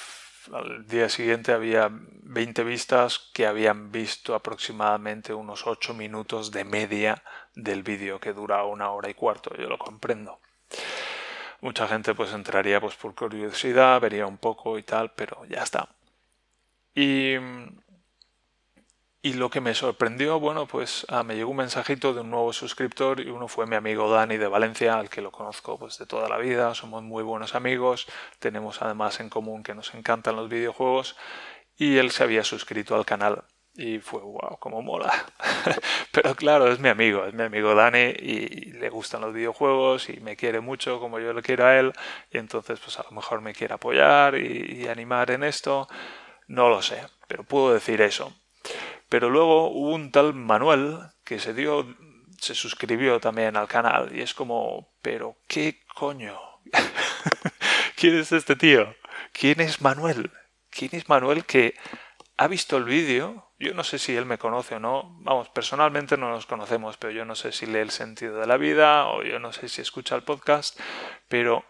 día 0.88 1.08
siguiente 1.08 1.54
había 1.54 1.90
20 1.92 2.64
vistas 2.64 3.30
que 3.34 3.48
habían 3.48 3.92
visto 3.92 4.36
aproximadamente 4.36 5.34
unos 5.34 5.66
8 5.66 5.94
minutos 5.94 6.52
de 6.52 6.66
media 6.66 7.24
del 7.56 7.84
vídeo 7.84 8.20
que 8.20 8.34
dura 8.34 8.64
una 8.66 8.92
hora 8.92 9.10
y 9.10 9.14
cuarto, 9.14 9.56
yo 9.56 9.70
lo 9.70 9.78
comprendo. 9.78 10.40
Mucha 11.62 11.88
gente 11.88 12.14
pues 12.14 12.34
entraría 12.34 12.82
pues 12.82 12.96
por 12.96 13.16
curiosidad, 13.16 14.02
vería 14.02 14.28
un 14.28 14.38
poco 14.38 14.78
y 14.78 14.84
tal, 14.84 15.12
pero 15.14 15.46
ya 15.46 15.64
está. 15.64 15.88
Y 16.94 17.36
y 19.26 19.34
lo 19.34 19.50
que 19.50 19.62
me 19.62 19.74
sorprendió, 19.74 20.38
bueno, 20.38 20.68
pues 20.68 21.06
ah, 21.08 21.24
me 21.24 21.36
llegó 21.38 21.52
un 21.52 21.58
mensajito 21.58 22.14
de 22.14 22.20
un 22.20 22.30
nuevo 22.30 22.52
suscriptor 22.52 23.22
y 23.22 23.30
uno 23.30 23.48
fue 23.48 23.66
mi 23.66 23.78
amigo 23.78 24.12
Dani 24.12 24.36
de 24.36 24.50
Valencia, 24.50 24.96
al 24.96 25.10
que 25.10 25.22
lo 25.22 25.32
conozco 25.32 25.80
pues 25.80 25.98
de 25.98 26.06
toda 26.06 26.28
la 26.28 26.38
vida, 26.38 26.76
somos 26.76 27.04
muy 27.04 27.24
buenos 27.24 27.56
amigos, 27.56 28.06
tenemos 28.40 28.82
además 28.82 29.22
en 29.22 29.30
común 29.30 29.64
que 29.64 29.74
nos 29.74 29.94
encantan 29.94 30.36
los 30.36 30.50
videojuegos. 30.50 31.16
Y 31.78 31.98
él 31.98 32.12
se 32.12 32.24
había 32.24 32.44
suscrito 32.44 32.96
al 32.96 33.06
canal. 33.06 33.44
Y 33.76 34.00
fue 34.00 34.20
wow, 34.22 34.58
como 34.60 34.82
mola. 34.82 35.12
Pero 36.12 36.36
claro, 36.36 36.70
es 36.70 36.80
mi 36.80 36.90
amigo, 36.90 37.26
es 37.26 37.34
mi 37.34 37.44
amigo 37.44 37.74
Dani 37.76 38.14
y 38.20 38.74
le 38.74 38.90
gustan 38.90 39.22
los 39.22 39.34
videojuegos 39.34 40.10
y 40.10 40.20
me 40.20 40.36
quiere 40.36 40.60
mucho 40.60 41.00
como 41.00 41.20
yo 41.20 41.32
le 41.32 41.42
quiero 41.42 41.66
a 41.66 41.80
él. 41.80 41.94
Y 42.30 42.40
entonces 42.40 42.78
pues 42.82 43.00
a 43.00 43.04
lo 43.04 43.12
mejor 43.12 43.40
me 43.42 43.54
quiere 43.54 43.74
apoyar 43.74 44.36
y 44.36 44.86
animar 44.90 45.32
en 45.32 45.44
esto, 45.44 45.88
no 46.48 46.68
lo 46.70 46.82
sé, 46.82 47.02
pero 47.28 47.44
puedo 47.46 47.74
decir 47.74 48.02
eso 48.02 48.34
pero 49.10 49.30
luego 49.30 49.70
hubo 49.70 49.92
un 49.92 50.12
tal 50.12 50.34
Manuel 50.34 51.00
que 51.24 51.40
se 51.40 51.54
dio, 51.54 51.96
se 52.40 52.56
suscribió 52.56 53.20
también 53.20 53.56
al 53.58 53.68
canal 53.68 54.16
y 54.16 54.22
es 54.22 54.34
como, 54.34 54.94
pero 55.02 55.38
qué 55.48 55.82
coño. 55.96 56.40
¿Quién 57.96 58.18
es 58.18 58.32
este 58.32 58.56
tío? 58.56 58.96
¿Quién 59.32 59.62
es 59.62 59.82
Manuel? 59.82 60.32
¿Quién 60.70 60.92
es 60.94 61.08
Manuel 61.10 61.46
que 61.46 61.76
ha 62.38 62.48
visto 62.48 62.78
el 62.78 62.86
vídeo? 62.86 63.52
Yo 63.60 63.74
no 63.74 63.84
sé 63.84 64.00
si 64.00 64.16
él 64.16 64.26
me 64.26 64.38
conoce 64.38 64.76
o 64.76 64.80
no. 64.80 65.16
Vamos, 65.20 65.50
personalmente 65.50 66.18
no 66.18 66.30
nos 66.30 66.46
conocemos, 66.46 66.98
pero 66.98 67.14
yo 67.14 67.26
no 67.26 67.36
sé 67.36 67.52
si 67.52 67.66
lee 67.66 67.80
el 67.80 67.92
sentido 67.92 68.40
de 68.40 68.48
la 68.48 68.58
vida 68.58 69.08
o 69.08 69.24
yo 69.24 69.40
no 69.40 69.54
sé 69.54 69.70
si 69.70 69.82
escucha 69.82 70.16
el 70.16 70.24
podcast. 70.24 70.80
Pero, 71.28 71.64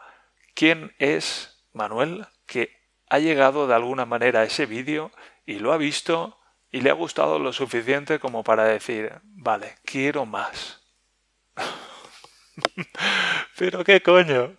¿quién 0.56 0.96
es 1.00 1.63
Manuel 1.74 2.26
que 2.46 2.76
ha 3.10 3.19
llegado 3.19 3.67
de 3.67 3.76
alguna 3.76 4.06
manera 4.06 4.41
a 4.41 4.43
ese 4.46 4.65
vídeo 4.65 5.12
y 5.46 5.60
lo 5.60 5.72
ha 5.72 5.78
visto 5.78 6.39
y 6.74 6.82
le 6.82 6.90
ha 6.90 6.94
gustado 6.94 7.38
lo 7.38 7.54
suficiente 7.54 8.20
como 8.20 8.44
para 8.44 8.66
decir, 8.66 9.14
vale, 9.24 9.76
quiero 9.86 10.26
más. 10.26 10.82
Pero 13.58 13.84
qué 13.84 14.02
coño, 14.02 14.58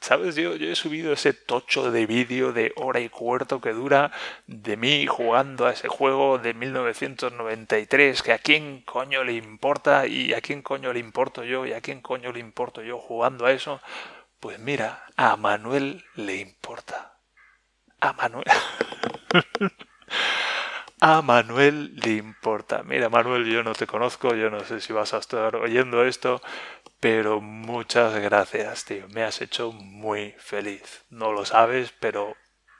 ¿Sabes? 0.00 0.36
Yo, 0.36 0.56
yo 0.56 0.70
he 0.70 0.74
subido 0.74 1.12
ese 1.12 1.32
tocho 1.32 1.90
de 1.90 2.06
vídeo 2.06 2.52
de 2.52 2.72
hora 2.76 3.00
y 3.00 3.10
cuarto 3.10 3.60
que 3.60 3.72
dura 3.72 4.12
de 4.46 4.76
mí 4.76 5.06
jugando 5.06 5.66
a 5.66 5.72
ese 5.72 5.88
juego 5.88 6.38
de 6.38 6.52
1993, 6.52 8.22
que 8.22 8.32
a 8.32 8.38
quién 8.38 8.82
coño 8.82 9.24
le 9.24 9.34
importa 9.34 10.06
y 10.06 10.32
a 10.32 10.40
quién 10.40 10.62
coño 10.62 10.92
le 10.92 11.00
importo 11.00 11.44
yo 11.44 11.64
y 11.64 11.72
a 11.72 11.80
quién 11.80 12.00
coño 12.00 12.32
le 12.32 12.40
importo 12.40 12.82
yo 12.82 12.98
jugando 12.98 13.46
a 13.46 13.52
eso. 13.52 13.80
Pues 14.40 14.58
mira, 14.58 15.04
a 15.16 15.36
Manuel 15.36 16.04
le 16.16 16.36
importa. 16.36 17.18
A 18.00 18.12
Manuel. 18.14 18.44
a 21.00 21.22
Manuel 21.22 21.94
le 21.96 22.12
importa. 22.12 22.82
Mira, 22.82 23.08
Manuel, 23.08 23.44
yo 23.46 23.62
no 23.62 23.74
te 23.74 23.86
conozco, 23.86 24.34
yo 24.34 24.50
no 24.50 24.60
sé 24.60 24.80
si 24.80 24.92
vas 24.92 25.14
a 25.14 25.18
estar 25.18 25.56
oyendo 25.56 26.04
esto, 26.04 26.40
pero 27.00 27.40
muchas 27.40 28.14
gracias, 28.20 28.84
tío. 28.84 29.06
Me 29.08 29.22
has 29.22 29.40
hecho 29.40 29.72
muy 29.72 30.34
feliz. 30.38 31.04
No 31.10 31.32
lo 31.32 31.44
sabes, 31.44 31.92
pero 32.00 32.36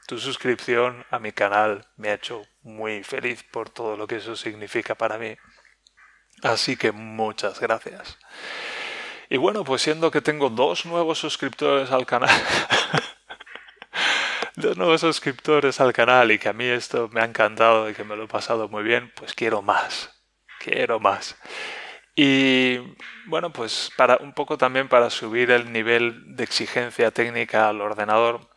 tu 0.07 0.18
suscripción 0.18 1.05
a 1.11 1.18
mi 1.18 1.33
canal 1.33 1.87
me 1.96 2.11
ha 2.11 2.14
hecho 2.14 2.42
muy 2.62 3.03
feliz 3.05 3.42
por 3.42 3.70
todo 3.70 3.96
lo 3.96 4.07
que 4.07 4.16
eso 4.16 4.37
significa 4.37 4.94
para 4.94 5.18
mí. 5.18 5.37
Así 6.42 6.77
que 6.77 6.92
muchas 6.92 7.61
gracias. 7.61 8.18
Y 9.31 9.38
bueno, 9.38 9.64
pues 9.64 9.83
siendo 9.83 10.11
que 10.11 10.20
tengo 10.20 10.50
dos 10.50 10.85
nuevos 10.85 11.18
suscriptores 11.18 11.90
al 11.90 12.07
canal, 12.07 12.31
nuevos 14.77 15.00
suscriptores 15.03 15.81
al 15.81 15.92
canal 15.92 16.33
y 16.33 16.38
que 16.38 16.48
a 16.48 16.53
mí 16.53 16.64
esto 16.64 17.09
me 17.12 17.20
ha 17.20 17.24
encantado 17.24 17.90
y 17.90 17.94
que 17.94 18.05
me 18.05 18.16
lo 18.16 18.24
he 18.24 18.29
pasado 18.29 18.68
muy 18.68 18.83
bien, 18.83 19.12
pues 19.14 19.35
quiero 19.35 19.62
más. 19.62 20.11
Quiero 20.61 20.98
más. 21.00 21.37
Y 22.16 22.79
bueno, 23.27 23.53
pues 23.53 23.90
para 23.96 24.16
un 24.18 24.33
poco 24.33 24.57
también 24.57 24.88
para 24.88 25.11
subir 25.11 25.50
el 25.50 25.72
nivel 25.72 26.37
de 26.37 26.44
exigencia 26.44 27.11
técnica 27.11 27.68
al 27.68 27.81
ordenador 27.81 28.48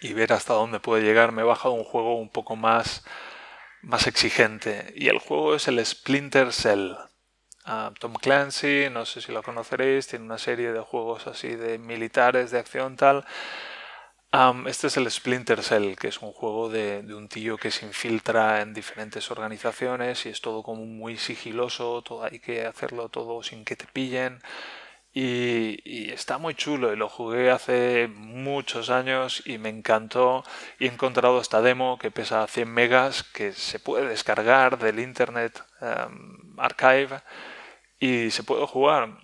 y 0.00 0.12
ver 0.12 0.32
hasta 0.32 0.54
dónde 0.54 0.78
puede 0.80 1.02
llegar, 1.02 1.32
me 1.32 1.42
he 1.42 1.44
bajado 1.44 1.74
un 1.74 1.84
juego 1.84 2.16
un 2.16 2.30
poco 2.30 2.56
más, 2.56 3.04
más 3.82 4.06
exigente. 4.06 4.92
Y 4.96 5.08
el 5.08 5.18
juego 5.18 5.54
es 5.56 5.66
el 5.68 5.84
Splinter 5.84 6.52
Cell. 6.52 6.92
Ah, 7.64 7.92
Tom 7.98 8.14
Clancy, 8.14 8.88
no 8.90 9.04
sé 9.06 9.20
si 9.20 9.32
lo 9.32 9.42
conoceréis, 9.42 10.06
tiene 10.06 10.24
una 10.24 10.38
serie 10.38 10.72
de 10.72 10.80
juegos 10.80 11.26
así 11.26 11.48
de 11.48 11.78
militares, 11.78 12.50
de 12.50 12.58
acción 12.58 12.96
tal 12.96 13.26
este 14.66 14.88
es 14.88 14.96
el 14.98 15.10
Splinter 15.10 15.62
Cell, 15.62 15.94
que 15.96 16.08
es 16.08 16.20
un 16.20 16.32
juego 16.32 16.68
de, 16.68 17.02
un 17.14 17.28
tío 17.28 17.56
que 17.56 17.70
se 17.70 17.86
infiltra 17.86 18.60
en 18.60 18.74
diferentes 18.74 19.30
organizaciones 19.30 20.26
y 20.26 20.28
es 20.28 20.42
todo 20.42 20.62
como 20.62 20.84
muy 20.84 21.16
sigiloso, 21.16 22.02
todo 22.02 22.24
hay 22.24 22.38
que 22.38 22.66
hacerlo 22.66 23.08
todo 23.08 23.42
sin 23.42 23.64
que 23.64 23.76
te 23.76 23.86
pillen. 23.86 24.40
Y, 25.14 26.10
está 26.12 26.38
muy 26.38 26.54
chulo 26.54 26.92
y 26.92 26.96
lo 26.96 27.08
jugué 27.08 27.50
hace 27.50 28.08
muchos 28.08 28.90
años 28.90 29.42
y 29.46 29.58
me 29.58 29.70
encantó 29.70 30.44
he 30.78 30.86
encontrado 30.86 31.40
esta 31.40 31.62
demo 31.62 31.98
que 31.98 32.10
pesa 32.10 32.46
100 32.46 32.70
megas 32.70 33.22
que 33.24 33.52
se 33.52 33.80
puede 33.80 34.06
descargar 34.08 34.78
del 34.78 35.00
Internet 35.00 35.64
Archive 36.58 37.22
y 37.98 38.30
se 38.30 38.42
puede 38.44 38.66
jugar 38.66 39.18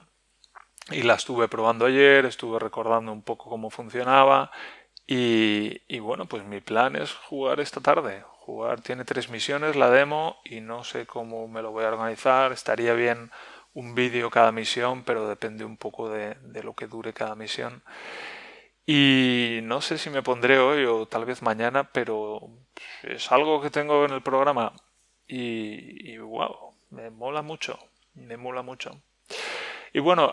y 0.90 1.02
la 1.02 1.14
estuve 1.14 1.48
probando 1.48 1.86
ayer, 1.86 2.26
estuve 2.26 2.58
recordando 2.58 3.12
un 3.12 3.22
poco 3.22 3.48
cómo 3.50 3.70
funcionaba 3.70 4.50
y, 5.06 5.98
bueno, 5.98 6.26
pues 6.26 6.44
mi 6.44 6.60
plan 6.60 6.96
es 6.96 7.12
jugar 7.12 7.60
esta 7.60 7.80
tarde. 7.80 8.24
Jugar 8.40 8.80
tiene 8.80 9.04
tres 9.04 9.30
misiones 9.30 9.76
la 9.76 9.90
demo 9.90 10.36
y 10.44 10.60
no 10.60 10.84
sé 10.84 11.06
cómo 11.06 11.48
me 11.48 11.62
lo 11.62 11.72
voy 11.72 11.84
a 11.84 11.88
organizar. 11.88 12.52
Estaría 12.52 12.94
bien 12.94 13.30
un 13.74 13.94
vídeo 13.94 14.30
cada 14.30 14.52
misión, 14.52 15.04
pero 15.04 15.28
depende 15.28 15.64
un 15.64 15.76
poco 15.76 16.08
de, 16.10 16.36
lo 16.62 16.74
que 16.74 16.86
dure 16.86 17.12
cada 17.12 17.34
misión. 17.34 17.82
Y 18.86 19.60
no 19.62 19.80
sé 19.80 19.98
si 19.98 20.10
me 20.10 20.22
pondré 20.22 20.58
hoy 20.58 20.84
o 20.84 21.06
tal 21.06 21.24
vez 21.24 21.42
mañana, 21.42 21.90
pero 21.92 22.50
es 23.02 23.32
algo 23.32 23.60
que 23.62 23.70
tengo 23.70 24.04
en 24.04 24.12
el 24.12 24.22
programa 24.22 24.74
y, 25.26 26.12
y 26.12 26.18
wow, 26.18 26.74
me 26.90 27.10
mola 27.10 27.42
mucho, 27.42 27.78
me 28.14 28.36
mola 28.36 28.62
mucho. 28.62 29.00
Y 29.96 30.00
bueno, 30.00 30.32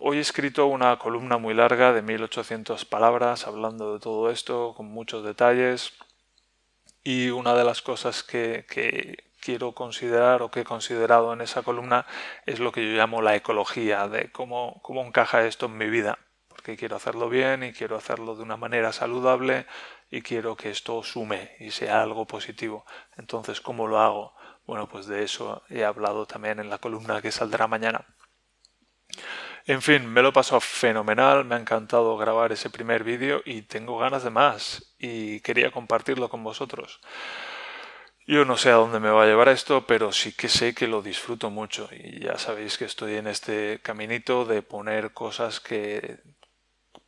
hoy 0.00 0.16
he 0.18 0.20
escrito 0.20 0.66
una 0.66 0.98
columna 0.98 1.38
muy 1.38 1.54
larga 1.54 1.92
de 1.92 2.02
1800 2.02 2.84
palabras 2.86 3.46
hablando 3.46 3.92
de 3.92 4.00
todo 4.00 4.32
esto 4.32 4.74
con 4.76 4.86
muchos 4.86 5.24
detalles. 5.24 5.92
Y 7.04 7.30
una 7.30 7.54
de 7.54 7.62
las 7.62 7.82
cosas 7.82 8.24
que, 8.24 8.66
quiero 9.40 9.74
considerar 9.76 10.42
o 10.42 10.50
que 10.50 10.62
he 10.62 10.64
considerado 10.64 11.32
en 11.32 11.40
esa 11.40 11.62
columna 11.62 12.04
es 12.46 12.58
lo 12.58 12.72
que 12.72 12.84
yo 12.84 12.96
llamo 12.96 13.22
la 13.22 13.36
ecología, 13.36 14.08
de 14.08 14.32
cómo, 14.32 14.80
cómo 14.82 15.02
encaja 15.06 15.46
esto 15.46 15.66
en 15.66 15.78
mi 15.78 15.88
vida. 15.88 16.18
Porque 16.48 16.76
quiero 16.76 16.96
hacerlo 16.96 17.28
bien 17.28 17.62
y 17.62 17.72
quiero 17.72 17.94
hacerlo 17.94 18.34
de 18.34 18.42
una 18.42 18.56
manera 18.56 18.92
saludable 18.92 19.66
y 20.10 20.22
quiero 20.22 20.56
que 20.56 20.70
esto 20.70 21.04
sume 21.04 21.52
y 21.60 21.70
sea 21.70 22.02
algo 22.02 22.26
positivo. 22.26 22.84
Entonces, 23.16 23.60
¿cómo 23.60 23.86
lo 23.86 24.00
hago? 24.00 24.34
Bueno, 24.66 24.88
pues 24.88 25.06
de 25.06 25.22
eso 25.22 25.62
he 25.70 25.84
hablado 25.84 26.26
también 26.26 26.58
en 26.58 26.70
la 26.70 26.78
columna 26.78 27.22
que 27.22 27.30
saldrá 27.30 27.68
mañana. 27.68 28.04
En 29.66 29.82
fin, 29.82 30.06
me 30.06 30.22
lo 30.22 30.32
pasó 30.32 30.60
fenomenal, 30.60 31.44
me 31.44 31.56
ha 31.56 31.58
encantado 31.58 32.16
grabar 32.16 32.52
ese 32.52 32.70
primer 32.70 33.02
vídeo 33.02 33.42
y 33.44 33.62
tengo 33.62 33.98
ganas 33.98 34.22
de 34.22 34.30
más 34.30 34.94
y 34.98 35.40
quería 35.40 35.72
compartirlo 35.72 36.28
con 36.28 36.44
vosotros. 36.44 37.00
Yo 38.28 38.44
no 38.44 38.56
sé 38.56 38.70
a 38.70 38.74
dónde 38.74 39.00
me 39.00 39.10
va 39.10 39.24
a 39.24 39.26
llevar 39.26 39.48
esto, 39.48 39.86
pero 39.86 40.12
sí 40.12 40.32
que 40.32 40.48
sé 40.48 40.74
que 40.74 40.86
lo 40.86 41.02
disfruto 41.02 41.50
mucho 41.50 41.88
y 41.92 42.20
ya 42.20 42.38
sabéis 42.38 42.78
que 42.78 42.84
estoy 42.84 43.14
en 43.16 43.26
este 43.26 43.80
caminito 43.82 44.44
de 44.44 44.62
poner 44.62 45.12
cosas 45.12 45.60
que 45.60 46.18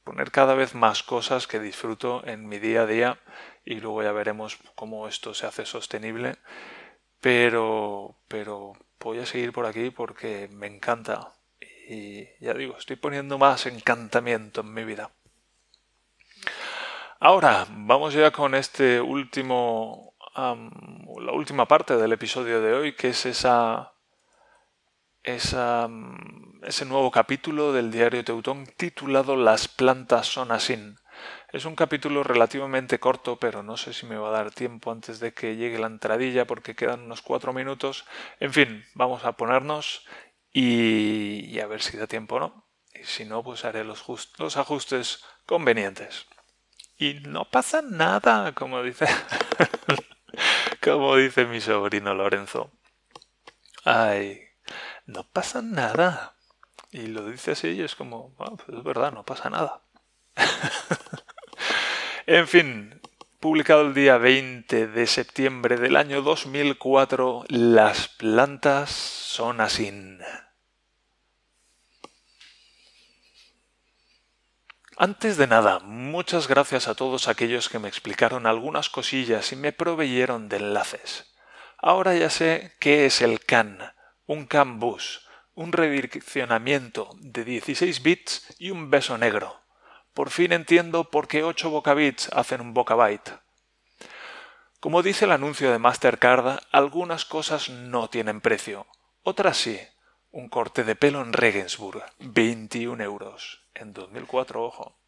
poner 0.04 0.30
cada 0.32 0.54
vez 0.54 0.74
más 0.74 1.02
cosas 1.04 1.46
que 1.46 1.60
disfruto 1.60 2.22
en 2.26 2.48
mi 2.48 2.58
día 2.58 2.82
a 2.82 2.86
día 2.86 3.20
y 3.64 3.76
luego 3.76 4.02
ya 4.02 4.12
veremos 4.12 4.58
cómo 4.74 5.06
esto 5.06 5.34
se 5.34 5.46
hace 5.46 5.64
sostenible, 5.66 6.36
pero 7.20 8.16
pero 8.28 8.72
voy 9.00 9.18
a 9.20 9.26
seguir 9.26 9.52
por 9.52 9.66
aquí 9.66 9.90
porque 9.90 10.48
me 10.52 10.66
encanta, 10.66 11.32
y 11.88 12.28
ya 12.40 12.52
digo, 12.52 12.76
estoy 12.76 12.96
poniendo 12.96 13.38
más 13.38 13.64
encantamiento 13.64 14.60
en 14.60 14.74
mi 14.74 14.84
vida. 14.84 15.10
Ahora, 17.18 17.66
vamos 17.70 18.12
ya 18.12 18.30
con 18.30 18.54
este 18.54 19.00
último, 19.00 20.14
la 20.36 21.32
última 21.32 21.66
parte 21.66 21.96
del 21.96 22.12
episodio 22.12 22.60
de 22.60 22.74
hoy, 22.74 22.92
que 22.94 23.08
es 23.08 23.24
esa, 23.24 23.94
esa, 25.22 25.88
ese 26.62 26.84
nuevo 26.84 27.10
capítulo 27.10 27.72
del 27.72 27.90
diario 27.90 28.22
Teutón 28.22 28.66
titulado 28.76 29.34
Las 29.34 29.66
plantas 29.66 30.26
son 30.26 30.52
así. 30.52 30.76
Es 31.52 31.64
un 31.64 31.74
capítulo 31.74 32.22
relativamente 32.22 33.00
corto, 33.00 33.36
pero 33.36 33.62
no 33.62 33.78
sé 33.78 33.94
si 33.94 34.04
me 34.04 34.16
va 34.16 34.28
a 34.28 34.32
dar 34.32 34.50
tiempo 34.50 34.92
antes 34.92 35.18
de 35.18 35.32
que 35.32 35.56
llegue 35.56 35.78
la 35.78 35.86
entradilla 35.86 36.46
porque 36.46 36.76
quedan 36.76 37.00
unos 37.00 37.22
cuatro 37.22 37.54
minutos. 37.54 38.04
En 38.38 38.52
fin, 38.52 38.84
vamos 38.94 39.24
a 39.24 39.32
ponernos 39.32 40.06
y, 40.60 41.60
a 41.60 41.66
ver 41.66 41.82
si 41.82 41.96
da 41.96 42.08
tiempo 42.08 42.36
o 42.36 42.40
no. 42.40 42.64
Y 42.92 43.04
si 43.04 43.24
no, 43.24 43.44
pues 43.44 43.64
haré 43.64 43.84
los, 43.84 44.02
ajustes 44.56 45.24
convenientes. 45.46 46.26
Y 46.96 47.14
no 47.20 47.44
pasa 47.44 47.80
nada, 47.80 48.52
como 48.54 48.82
dice, 48.82 49.06
como 50.82 51.14
dice 51.14 51.44
mi 51.46 51.60
sobrino 51.60 52.12
Lorenzo. 52.12 52.72
Ay, 53.84 54.40
no 55.06 55.22
pasa 55.22 55.62
nada. 55.62 56.34
Y 56.90 57.06
lo 57.06 57.24
dice 57.26 57.52
así 57.52 57.68
y 57.68 57.82
es 57.82 57.94
como, 57.94 58.34
pues 58.34 58.78
es 58.78 58.82
verdad, 58.82 59.12
no 59.12 59.24
pasa 59.24 59.50
nada. 59.50 59.82
en 62.26 62.48
fin, 62.48 63.00
publicado 63.38 63.82
el 63.82 63.94
día 63.94 64.18
20 64.18 64.88
de 64.88 65.06
septiembre 65.06 65.76
del 65.76 65.94
año 65.94 66.22
2004, 66.22 67.44
Las 67.48 68.08
plantas 68.08 68.90
son 68.90 69.60
así. 69.60 69.92
Antes 75.00 75.36
de 75.36 75.46
nada, 75.46 75.78
muchas 75.78 76.48
gracias 76.48 76.88
a 76.88 76.96
todos 76.96 77.28
aquellos 77.28 77.68
que 77.68 77.78
me 77.78 77.86
explicaron 77.86 78.46
algunas 78.46 78.90
cosillas 78.90 79.52
y 79.52 79.56
me 79.56 79.72
proveyeron 79.72 80.48
de 80.48 80.56
enlaces. 80.56 81.32
Ahora 81.78 82.16
ya 82.16 82.30
sé 82.30 82.74
qué 82.80 83.06
es 83.06 83.22
el 83.22 83.38
CAN, 83.38 83.78
un 84.26 84.46
CAN 84.46 84.80
bus, 84.80 85.24
un 85.54 85.70
redireccionamiento 85.70 87.10
de 87.20 87.44
16 87.44 88.02
bits 88.02 88.56
y 88.58 88.72
un 88.72 88.90
beso 88.90 89.16
negro. 89.18 89.60
Por 90.14 90.30
fin 90.30 90.50
entiendo 90.50 91.12
por 91.12 91.28
qué 91.28 91.44
8 91.44 91.70
bocabits 91.70 92.28
hacen 92.32 92.60
un 92.60 92.74
bocabyte. 92.74 93.38
Como 94.80 95.04
dice 95.04 95.26
el 95.26 95.30
anuncio 95.30 95.70
de 95.70 95.78
Mastercard, 95.78 96.58
algunas 96.72 97.24
cosas 97.24 97.68
no 97.68 98.10
tienen 98.10 98.40
precio, 98.40 98.88
otras 99.22 99.58
sí. 99.58 99.78
Un 100.30 100.50
corte 100.50 100.84
de 100.84 100.94
pelo 100.94 101.22
en 101.22 101.32
Regensburg, 101.32 102.04
21 102.18 103.02
euros. 103.02 103.64
En 103.74 103.94
2004, 103.94 104.62
ojo. 104.62 104.98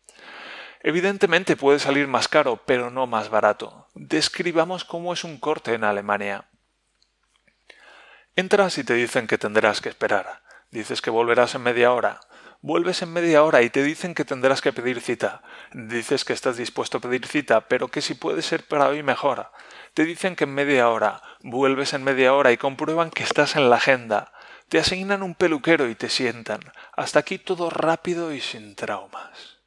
Evidentemente 0.83 1.57
puede 1.57 1.79
salir 1.79 2.09
más 2.09 2.27
caro, 2.27 2.63
pero 2.65 2.91
no 2.91 3.07
más 3.07 3.29
barato. 3.29 3.87
Describamos 3.95 4.87
cómo 4.87 5.13
es 5.13 5.23
un 5.25 5.37
corte 5.37 5.75
en 5.75 5.85
Alemania. 5.85 6.49
Entras 8.35 8.79
y 8.79 8.85
te 8.85 8.95
dicen 8.95 9.27
que 9.27 9.37
tendrás 9.37 9.83
que 9.83 9.91
esperar. 9.91 10.43
Dices 10.71 11.03
que 11.03 11.11
volverás 11.11 11.55
en 11.55 11.65
media 11.65 11.93
hora. 11.93 12.21
Vuelves 12.63 13.03
en 13.03 13.13
media 13.13 13.43
hora 13.43 13.61
y 13.61 13.69
te 13.69 13.83
dicen 13.83 14.15
que 14.15 14.25
tendrás 14.25 14.63
que 14.63 14.73
pedir 14.73 15.03
cita. 15.03 15.43
Dices 15.75 16.25
que 16.25 16.33
estás 16.33 16.57
dispuesto 16.57 16.97
a 16.97 17.01
pedir 17.03 17.27
cita, 17.27 17.69
pero 17.69 17.89
que 17.89 18.01
si 18.01 18.15
puede 18.15 18.41
ser 18.41 18.67
para 18.67 18.89
hoy 18.89 19.03
mejor. 19.03 19.51
Te 19.93 20.05
dicen 20.05 20.35
que 20.35 20.45
en 20.45 20.55
media 20.55 20.89
hora. 20.89 21.21
Vuelves 21.43 21.93
en 21.93 22.05
media 22.05 22.33
hora 22.33 22.53
y 22.53 22.57
comprueban 22.57 23.11
que 23.11 23.23
estás 23.23 23.57
en 23.57 23.69
la 23.69 23.77
agenda. 23.77 24.33
Te 24.71 24.79
asignan 24.79 25.25
un 25.25 25.35
peluquero 25.35 25.89
y 25.89 25.97
te 25.97 26.09
sientan. 26.09 26.61
Hasta 26.93 27.19
aquí 27.19 27.39
todo 27.39 27.71
rápido 27.71 28.33
y 28.33 28.41
sin 28.41 28.77
traumas. 28.77 29.59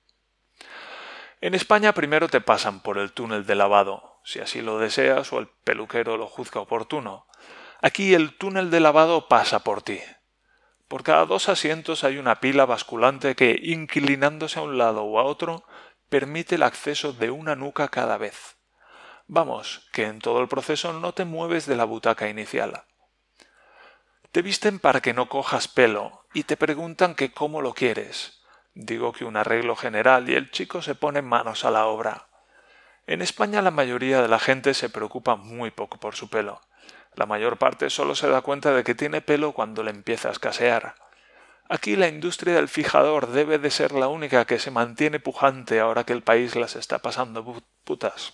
En 1.41 1.55
España 1.55 1.91
primero 1.91 2.29
te 2.29 2.39
pasan 2.39 2.79
por 2.79 2.97
el 2.97 3.11
túnel 3.11 3.45
de 3.45 3.55
lavado, 3.55 4.21
si 4.23 4.39
así 4.39 4.61
lo 4.61 4.79
deseas 4.79 5.33
o 5.33 5.39
el 5.39 5.47
peluquero 5.47 6.15
lo 6.15 6.27
juzga 6.27 6.61
oportuno. 6.61 7.27
Aquí 7.81 8.13
el 8.13 8.37
túnel 8.37 8.71
de 8.71 8.79
lavado 8.79 9.27
pasa 9.27 9.59
por 9.59 9.81
ti. 9.81 9.99
Por 10.87 11.03
cada 11.03 11.25
dos 11.25 11.49
asientos 11.49 12.05
hay 12.05 12.17
una 12.17 12.39
pila 12.39 12.63
basculante 12.65 13.35
que, 13.35 13.59
inclinándose 13.61 14.59
a 14.59 14.61
un 14.61 14.77
lado 14.77 15.03
o 15.03 15.19
a 15.19 15.23
otro, 15.23 15.65
permite 16.07 16.55
el 16.55 16.63
acceso 16.63 17.11
de 17.11 17.29
una 17.29 17.57
nuca 17.57 17.89
cada 17.89 18.17
vez. 18.17 18.55
Vamos, 19.27 19.85
que 19.91 20.05
en 20.05 20.19
todo 20.19 20.39
el 20.39 20.47
proceso 20.47 20.93
no 20.93 21.13
te 21.13 21.25
mueves 21.25 21.65
de 21.65 21.75
la 21.75 21.83
butaca 21.83 22.29
inicial. 22.29 22.85
Te 24.33 24.41
visten 24.41 24.79
para 24.79 24.99
que 24.99 25.13
no 25.13 25.29
cojas 25.29 25.67
pelo 25.67 26.23
y 26.33 26.45
te 26.45 26.57
preguntan 26.57 27.13
que 27.13 27.31
cómo 27.31 27.61
lo 27.61 27.75
quieres. 27.75 28.41
Digo 28.73 29.13
que 29.13 29.25
un 29.25 29.37
arreglo 29.37 29.75
general 29.75 30.27
y 30.27 30.33
el 30.33 30.49
chico 30.49 30.81
se 30.81 30.95
pone 30.95 31.21
manos 31.21 31.65
a 31.65 31.69
la 31.69 31.85
obra. 31.85 32.25
En 33.05 33.21
España 33.21 33.61
la 33.61 33.69
mayoría 33.69 34.23
de 34.23 34.27
la 34.27 34.39
gente 34.39 34.73
se 34.73 34.89
preocupa 34.89 35.35
muy 35.35 35.69
poco 35.69 35.99
por 35.99 36.15
su 36.15 36.31
pelo. 36.31 36.61
La 37.13 37.27
mayor 37.27 37.59
parte 37.59 37.91
solo 37.91 38.15
se 38.15 38.27
da 38.27 38.41
cuenta 38.41 38.73
de 38.73 38.83
que 38.83 38.95
tiene 38.95 39.21
pelo 39.21 39.51
cuando 39.51 39.83
le 39.83 39.91
empieza 39.91 40.29
a 40.29 40.31
escasear. 40.31 40.95
Aquí 41.69 41.95
la 41.95 42.07
industria 42.07 42.55
del 42.55 42.69
fijador 42.69 43.27
debe 43.27 43.59
de 43.59 43.69
ser 43.69 43.91
la 43.91 44.07
única 44.07 44.45
que 44.45 44.57
se 44.57 44.71
mantiene 44.71 45.19
pujante 45.19 45.79
ahora 45.79 46.05
que 46.05 46.13
el 46.13 46.23
país 46.23 46.55
las 46.55 46.75
está 46.75 46.97
pasando 46.97 47.61
putas. 47.83 48.33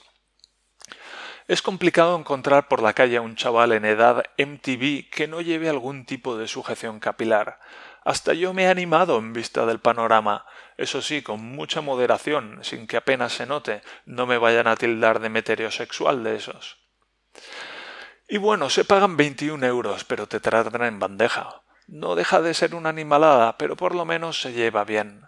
Es 1.50 1.64
complicado 1.64 2.16
encontrar 2.16 2.68
por 2.68 2.80
la 2.80 2.94
calle 2.94 3.18
a 3.18 3.22
un 3.22 3.36
chaval 3.36 3.72
en 3.72 3.84
edad 3.84 4.24
MTV 4.38 5.10
que 5.10 5.28
no 5.28 5.42
lleve 5.42 5.68
algún 5.68 6.06
tipo 6.06 6.38
de 6.38 6.48
sujeción 6.48 7.00
capilar. 7.00 7.60
Hasta 8.06 8.36
yo 8.36 8.54
me 8.54 8.66
he 8.66 8.68
animado 8.68 9.18
en 9.18 9.34
vista 9.34 9.66
del 9.66 9.80
panorama, 9.80 10.46
eso 10.78 11.02
sí, 11.02 11.24
con 11.24 11.44
mucha 11.44 11.82
moderación, 11.82 12.60
sin 12.62 12.86
que 12.86 12.98
apenas 12.98 13.34
se 13.34 13.48
note, 13.48 13.82
no 14.06 14.28
me 14.28 14.38
vayan 14.38 14.68
a 14.68 14.76
tildar 14.76 15.22
de 15.22 15.30
meteorosexual 15.30 16.24
de 16.24 16.36
esos. 16.36 16.78
Y 18.28 18.38
bueno, 18.38 18.70
se 18.70 18.86
pagan 18.86 19.18
21 19.18 19.66
euros, 19.66 20.04
pero 20.04 20.28
te 20.28 20.40
tratan 20.40 20.84
en 20.84 21.00
bandeja. 21.00 21.64
No 21.88 22.14
deja 22.14 22.42
de 22.42 22.54
ser 22.54 22.76
una 22.76 22.90
animalada, 22.90 23.58
pero 23.58 23.76
por 23.76 23.96
lo 23.96 24.06
menos 24.06 24.40
se 24.40 24.54
lleva 24.54 24.84
bien. 24.84 25.24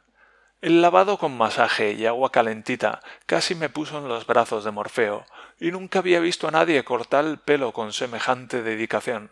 El 0.61 0.83
lavado 0.83 1.17
con 1.17 1.35
masaje 1.35 1.93
y 1.93 2.05
agua 2.05 2.31
calentita 2.31 3.01
casi 3.25 3.55
me 3.55 3.69
puso 3.69 3.97
en 3.97 4.07
los 4.07 4.27
brazos 4.27 4.63
de 4.63 4.69
Morfeo, 4.69 5.25
y 5.61 5.71
nunca 5.71 5.99
había 5.99 6.19
visto 6.19 6.47
a 6.47 6.51
nadie 6.51 6.83
cortar 6.83 7.23
el 7.23 7.37
pelo 7.37 7.71
con 7.71 7.93
semejante 7.93 8.63
dedicación. 8.63 9.29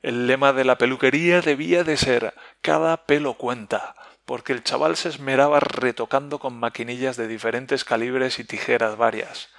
El 0.00 0.26
lema 0.26 0.54
de 0.54 0.64
la 0.64 0.78
peluquería 0.78 1.42
debía 1.42 1.84
de 1.84 1.98
ser 1.98 2.32
cada 2.62 3.04
pelo 3.04 3.34
cuenta, 3.34 3.94
porque 4.24 4.54
el 4.54 4.64
chaval 4.64 4.96
se 4.96 5.10
esmeraba 5.10 5.60
retocando 5.60 6.38
con 6.38 6.58
maquinillas 6.58 7.18
de 7.18 7.28
diferentes 7.28 7.84
calibres 7.84 8.38
y 8.38 8.44
tijeras 8.44 8.96
varias. 8.96 9.50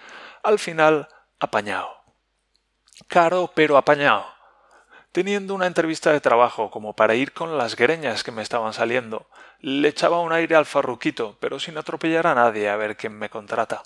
Al 0.41 0.57
final, 0.57 1.07
apañado. 1.39 2.01
Caro 3.07 3.51
pero 3.53 3.77
apañado 3.77 4.25
teniendo 5.11 5.53
una 5.53 5.67
entrevista 5.67 6.11
de 6.13 6.21
trabajo 6.21 6.71
como 6.71 6.95
para 6.95 7.15
ir 7.15 7.33
con 7.33 7.57
las 7.57 7.75
greñas 7.75 8.23
que 8.23 8.31
me 8.31 8.41
estaban 8.41 8.73
saliendo. 8.73 9.27
Le 9.59 9.89
echaba 9.89 10.21
un 10.21 10.31
aire 10.31 10.55
al 10.55 10.65
farruquito, 10.65 11.37
pero 11.39 11.59
sin 11.59 11.77
atropellar 11.77 12.27
a 12.27 12.35
nadie 12.35 12.69
a 12.69 12.77
ver 12.77 12.95
quién 12.95 13.13
me 13.19 13.29
contrata. 13.29 13.83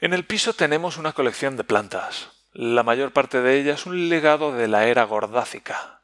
En 0.00 0.12
el 0.12 0.24
piso 0.24 0.52
tenemos 0.52 0.96
una 0.96 1.12
colección 1.12 1.56
de 1.56 1.64
plantas. 1.64 2.30
La 2.52 2.82
mayor 2.82 3.12
parte 3.12 3.40
de 3.40 3.58
ellas 3.58 3.84
un 3.84 4.08
legado 4.08 4.52
de 4.52 4.68
la 4.68 4.86
era 4.86 5.02
gordácica. 5.04 6.02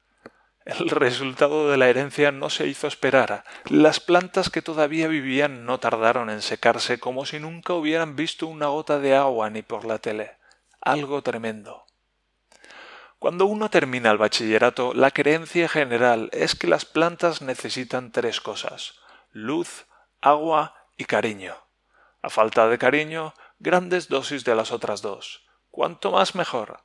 El 0.65 0.91
resultado 0.91 1.71
de 1.71 1.77
la 1.77 1.89
herencia 1.89 2.33
no 2.33 2.51
se 2.51 2.67
hizo 2.67 2.87
esperar. 2.89 3.45
Las 3.67 4.01
plantas 4.01 4.51
que 4.51 4.63
todavía 4.63 5.07
vivían 5.07 5.65
no 5.65 5.79
tardaron 5.79 6.29
en 6.29 6.43
secarse 6.43 6.99
como 6.99 7.25
si 7.25 7.39
nunca 7.39 7.75
hubieran 7.75 8.17
visto 8.17 8.47
una 8.49 8.67
gota 8.67 8.99
de 8.99 9.15
agua 9.15 9.49
ni 9.51 9.63
por 9.63 9.85
la 9.85 9.99
tele. 9.99 10.39
Algo 10.81 11.23
tremendo. 11.23 11.87
Cuando 13.21 13.47
uno 13.47 13.71
termina 13.71 14.11
el 14.11 14.19
bachillerato, 14.19 14.93
la 14.93 15.13
creencia 15.13 15.69
general 15.69 16.31
es 16.33 16.57
que 16.57 16.67
las 16.67 16.85
plantas 16.85 17.43
necesitan 17.43 18.11
tres 18.11 18.41
cosas 18.41 18.95
luz, 19.35 19.87
agua 20.21 20.75
y 20.97 21.05
cariño. 21.05 21.57
A 22.23 22.31
falta 22.31 22.69
de 22.69 22.79
cariño, 22.79 23.35
grandes 23.59 24.09
dosis 24.09 24.45
de 24.45 24.55
las 24.55 24.73
otras 24.73 25.03
dos. 25.03 25.47
¿Cuánto 25.71 26.13
más 26.13 26.35
mejor? 26.35 26.85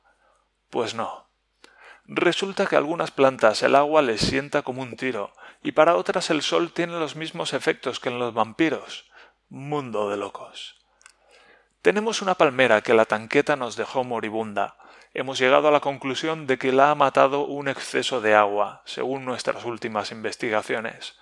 Pues 0.70 0.94
no. 0.94 1.28
Resulta 2.06 2.66
que 2.66 2.74
a 2.74 2.78
algunas 2.78 3.10
plantas 3.10 3.62
el 3.62 3.76
agua 3.76 4.02
les 4.02 4.20
sienta 4.20 4.62
como 4.62 4.82
un 4.82 4.96
tiro, 4.96 5.32
y 5.62 5.72
para 5.72 5.96
otras 5.96 6.30
el 6.30 6.42
sol 6.42 6.72
tiene 6.72 6.98
los 6.98 7.16
mismos 7.16 7.52
efectos 7.52 8.00
que 8.00 8.08
en 8.08 8.18
los 8.18 8.34
vampiros. 8.34 9.10
Mundo 9.48 10.10
de 10.10 10.16
locos. 10.16 10.76
Tenemos 11.82 12.20
una 12.20 12.34
palmera 12.34 12.82
que 12.82 12.94
la 12.94 13.04
tanqueta 13.04 13.56
nos 13.56 13.76
dejó 13.76 14.04
moribunda, 14.04 14.76
hemos 15.14 15.38
llegado 15.38 15.68
a 15.68 15.70
la 15.70 15.80
conclusión 15.80 16.46
de 16.46 16.58
que 16.58 16.72
la 16.72 16.90
ha 16.90 16.94
matado 16.94 17.46
un 17.46 17.68
exceso 17.68 18.20
de 18.20 18.34
agua, 18.34 18.82
según 18.84 19.24
nuestras 19.24 19.64
últimas 19.64 20.12
investigaciones. 20.12 21.18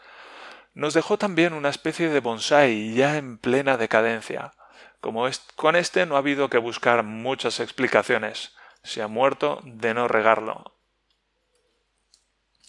Nos 0.74 0.94
dejó 0.94 1.18
también 1.18 1.54
una 1.54 1.70
especie 1.70 2.08
de 2.08 2.20
bonsai 2.20 2.94
ya 2.94 3.16
en 3.16 3.38
plena 3.38 3.76
decadencia. 3.76 4.52
Como 5.00 5.28
con 5.56 5.76
este 5.76 6.06
no 6.06 6.16
ha 6.16 6.18
habido 6.18 6.50
que 6.50 6.58
buscar 6.58 7.02
muchas 7.04 7.60
explicaciones. 7.60 8.54
Se 8.82 9.02
ha 9.02 9.08
muerto 9.08 9.60
de 9.64 9.94
no 9.94 10.08
regarlo. 10.08 10.74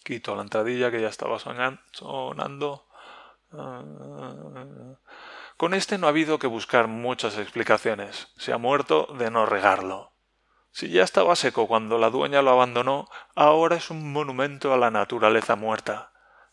Quito 0.03 0.35
la 0.35 0.43
entradilla 0.43 0.91
que 0.91 1.01
ya 1.01 1.09
estaba 1.09 1.39
sonando. 1.39 2.87
Con 5.57 5.73
este 5.73 5.97
no 5.97 6.07
ha 6.07 6.09
habido 6.09 6.39
que 6.39 6.47
buscar 6.47 6.87
muchas 6.87 7.37
explicaciones. 7.37 8.27
Se 8.37 8.53
ha 8.53 8.57
muerto 8.57 9.07
de 9.17 9.31
no 9.31 9.45
regarlo. 9.45 10.13
Si 10.71 10.89
ya 10.89 11.03
estaba 11.03 11.35
seco 11.35 11.67
cuando 11.67 11.97
la 11.97 12.11
dueña 12.11 12.41
lo 12.41 12.51
abandonó, 12.51 13.09
ahora 13.35 13.75
es 13.75 13.89
un 13.89 14.13
monumento 14.13 14.73
a 14.73 14.77
la 14.77 14.91
naturaleza 14.91 15.55
muerta. 15.55 16.11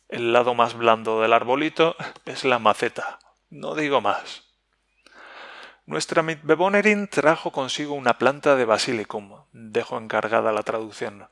El 0.08 0.32
lado 0.32 0.54
más 0.54 0.74
blando 0.74 1.20
del 1.20 1.32
arbolito 1.32 1.96
es 2.24 2.44
la 2.44 2.58
maceta. 2.58 3.18
No 3.50 3.74
digo 3.74 4.00
más. 4.00 4.45
Nuestra 5.88 6.24
Mitbewohnerin 6.24 7.06
trajo 7.06 7.52
consigo 7.52 7.94
una 7.94 8.18
planta 8.18 8.56
de 8.56 8.64
basilicum. 8.64 9.44
Dejo 9.52 9.96
encargada 9.98 10.50
la 10.50 10.64
traducción. 10.64 11.28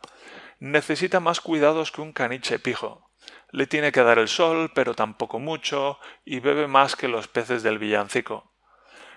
Necesita 0.60 1.18
más 1.18 1.40
cuidados 1.40 1.90
que 1.90 2.00
un 2.00 2.12
caniche 2.12 2.60
pijo. 2.60 3.10
Le 3.50 3.66
tiene 3.66 3.90
que 3.90 4.04
dar 4.04 4.20
el 4.20 4.28
sol, 4.28 4.70
pero 4.72 4.94
tampoco 4.94 5.40
mucho, 5.40 5.98
y 6.24 6.38
bebe 6.38 6.68
más 6.68 6.94
que 6.94 7.08
los 7.08 7.26
peces 7.26 7.64
del 7.64 7.80
villancico. 7.80 8.52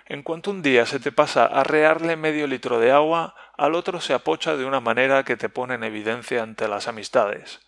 En 0.06 0.24
cuanto 0.24 0.50
un 0.50 0.60
día 0.60 0.86
se 0.86 0.98
te 0.98 1.12
pasa 1.12 1.44
a 1.46 1.62
rearle 1.62 2.16
medio 2.16 2.48
litro 2.48 2.80
de 2.80 2.90
agua, 2.90 3.36
al 3.56 3.76
otro 3.76 4.00
se 4.00 4.14
apocha 4.14 4.56
de 4.56 4.64
una 4.64 4.80
manera 4.80 5.22
que 5.22 5.36
te 5.36 5.48
pone 5.48 5.74
en 5.74 5.84
evidencia 5.84 6.42
ante 6.42 6.66
las 6.66 6.88
amistades. 6.88 7.60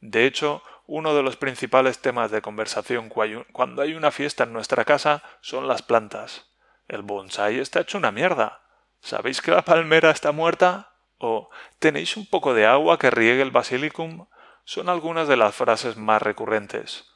De 0.00 0.26
hecho, 0.26 0.62
uno 0.86 1.14
de 1.14 1.22
los 1.22 1.38
principales 1.38 1.98
temas 2.00 2.30
de 2.30 2.42
conversación 2.42 3.08
cuando 3.08 3.80
hay 3.80 3.94
una 3.94 4.10
fiesta 4.10 4.44
en 4.44 4.52
nuestra 4.52 4.84
casa 4.84 5.22
son 5.40 5.66
las 5.66 5.80
plantas. 5.80 6.55
El 6.88 7.02
bonsai 7.02 7.58
está 7.58 7.80
hecho 7.80 7.98
una 7.98 8.12
mierda. 8.12 8.62
¿Sabéis 9.00 9.40
que 9.40 9.50
la 9.50 9.62
palmera 9.62 10.10
está 10.10 10.32
muerta? 10.32 10.92
o 11.18 11.50
¿tenéis 11.78 12.16
un 12.16 12.26
poco 12.26 12.54
de 12.54 12.66
agua 12.66 12.98
que 12.98 13.10
riegue 13.10 13.42
el 13.42 13.50
basilicum? 13.50 14.26
Son 14.64 14.88
algunas 14.88 15.28
de 15.28 15.36
las 15.36 15.54
frases 15.54 15.96
más 15.96 16.20
recurrentes. 16.20 17.06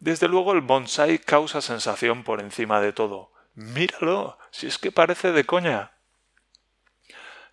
Desde 0.00 0.28
luego 0.28 0.52
el 0.52 0.60
bonsai 0.60 1.18
causa 1.18 1.60
sensación 1.60 2.24
por 2.24 2.40
encima 2.40 2.80
de 2.80 2.92
todo. 2.92 3.32
Míralo, 3.54 4.38
si 4.50 4.66
es 4.66 4.78
que 4.78 4.92
parece 4.92 5.32
de 5.32 5.44
coña. 5.44 5.92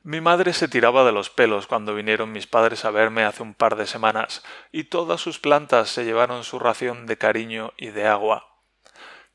Mi 0.01 0.21
madre 0.21 0.53
se 0.53 0.69
tiraba 0.69 1.03
de 1.03 1.11
los 1.11 1.29
pelos 1.29 1.67
cuando 1.67 1.93
vinieron 1.93 2.31
mis 2.31 2.47
padres 2.47 2.85
a 2.85 2.91
verme 2.91 3.25
hace 3.25 3.43
un 3.43 3.53
par 3.53 3.75
de 3.75 3.85
semanas, 3.85 4.43
y 4.71 4.85
todas 4.85 5.19
sus 5.19 5.39
plantas 5.39 5.89
se 5.89 6.05
llevaron 6.05 6.45
su 6.45 6.57
ración 6.57 7.05
de 7.05 7.17
cariño 7.17 7.73
y 7.75 7.89
de 7.89 8.07
agua. 8.07 8.48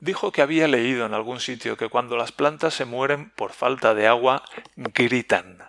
Dijo 0.04 0.32
que 0.32 0.42
había 0.42 0.68
leído 0.68 1.06
en 1.06 1.14
algún 1.14 1.40
sitio 1.40 1.78
que 1.78 1.88
cuando 1.88 2.18
las 2.18 2.30
plantas 2.30 2.74
se 2.74 2.84
mueren 2.84 3.30
por 3.30 3.52
falta 3.52 3.94
de 3.94 4.06
agua, 4.06 4.44
gritan. 4.76 5.62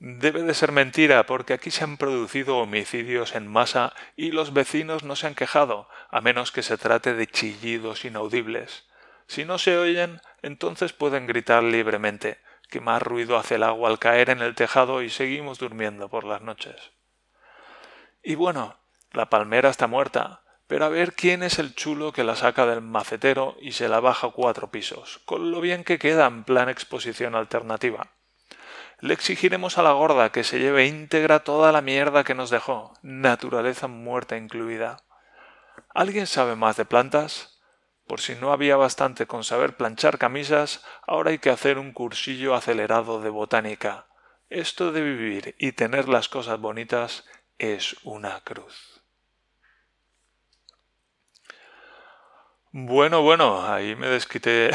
Debe 0.00 0.42
de 0.42 0.54
ser 0.54 0.72
mentira, 0.72 1.24
porque 1.24 1.52
aquí 1.52 1.70
se 1.70 1.84
han 1.84 1.98
producido 1.98 2.56
homicidios 2.58 3.36
en 3.36 3.46
masa 3.46 3.94
y 4.16 4.32
los 4.32 4.52
vecinos 4.52 5.04
no 5.04 5.14
se 5.14 5.28
han 5.28 5.36
quejado, 5.36 5.88
a 6.10 6.20
menos 6.20 6.50
que 6.50 6.64
se 6.64 6.78
trate 6.78 7.14
de 7.14 7.28
chillidos 7.28 8.04
inaudibles. 8.04 8.88
Si 9.28 9.44
no 9.44 9.58
se 9.58 9.78
oyen, 9.78 10.20
entonces 10.42 10.92
pueden 10.92 11.28
gritar 11.28 11.62
libremente, 11.62 12.40
que 12.68 12.80
más 12.80 13.00
ruido 13.00 13.36
hace 13.36 13.54
el 13.54 13.62
agua 13.62 13.88
al 13.88 14.00
caer 14.00 14.30
en 14.30 14.42
el 14.42 14.56
tejado 14.56 15.00
y 15.00 15.10
seguimos 15.10 15.60
durmiendo 15.60 16.08
por 16.08 16.24
las 16.24 16.42
noches. 16.42 16.74
Y 18.20 18.34
bueno, 18.34 18.80
la 19.12 19.30
palmera 19.30 19.70
está 19.70 19.86
muerta, 19.86 20.42
pero 20.68 20.84
a 20.84 20.90
ver 20.90 21.14
quién 21.14 21.42
es 21.42 21.58
el 21.58 21.74
chulo 21.74 22.12
que 22.12 22.22
la 22.22 22.36
saca 22.36 22.66
del 22.66 22.82
macetero 22.82 23.56
y 23.60 23.72
se 23.72 23.88
la 23.88 24.00
baja 24.00 24.30
cuatro 24.30 24.70
pisos, 24.70 25.20
con 25.24 25.50
lo 25.50 25.60
bien 25.60 25.82
que 25.82 25.98
queda 25.98 26.26
en 26.26 26.44
plan 26.44 26.68
exposición 26.68 27.34
alternativa. 27.34 28.12
Le 29.00 29.14
exigiremos 29.14 29.78
a 29.78 29.82
la 29.82 29.92
gorda 29.92 30.30
que 30.30 30.44
se 30.44 30.58
lleve 30.58 30.86
íntegra 30.86 31.40
toda 31.40 31.72
la 31.72 31.80
mierda 31.80 32.22
que 32.22 32.34
nos 32.34 32.50
dejó, 32.50 32.92
naturaleza 33.02 33.88
muerta 33.88 34.36
incluida. 34.36 34.98
¿Alguien 35.94 36.26
sabe 36.26 36.54
más 36.54 36.76
de 36.76 36.84
plantas? 36.84 37.60
Por 38.06 38.20
si 38.20 38.34
no 38.34 38.52
había 38.52 38.76
bastante 38.76 39.26
con 39.26 39.44
saber 39.44 39.76
planchar 39.76 40.18
camisas, 40.18 40.84
ahora 41.06 41.30
hay 41.30 41.38
que 41.38 41.50
hacer 41.50 41.78
un 41.78 41.92
cursillo 41.92 42.54
acelerado 42.54 43.22
de 43.22 43.30
botánica. 43.30 44.06
Esto 44.50 44.92
de 44.92 45.02
vivir 45.02 45.54
y 45.58 45.72
tener 45.72 46.08
las 46.08 46.28
cosas 46.28 46.60
bonitas 46.60 47.24
es 47.58 47.96
una 48.02 48.40
cruz. 48.40 48.97
Bueno, 52.86 53.22
bueno, 53.22 53.66
ahí 53.66 53.96
me 53.96 54.06
desquité. 54.06 54.70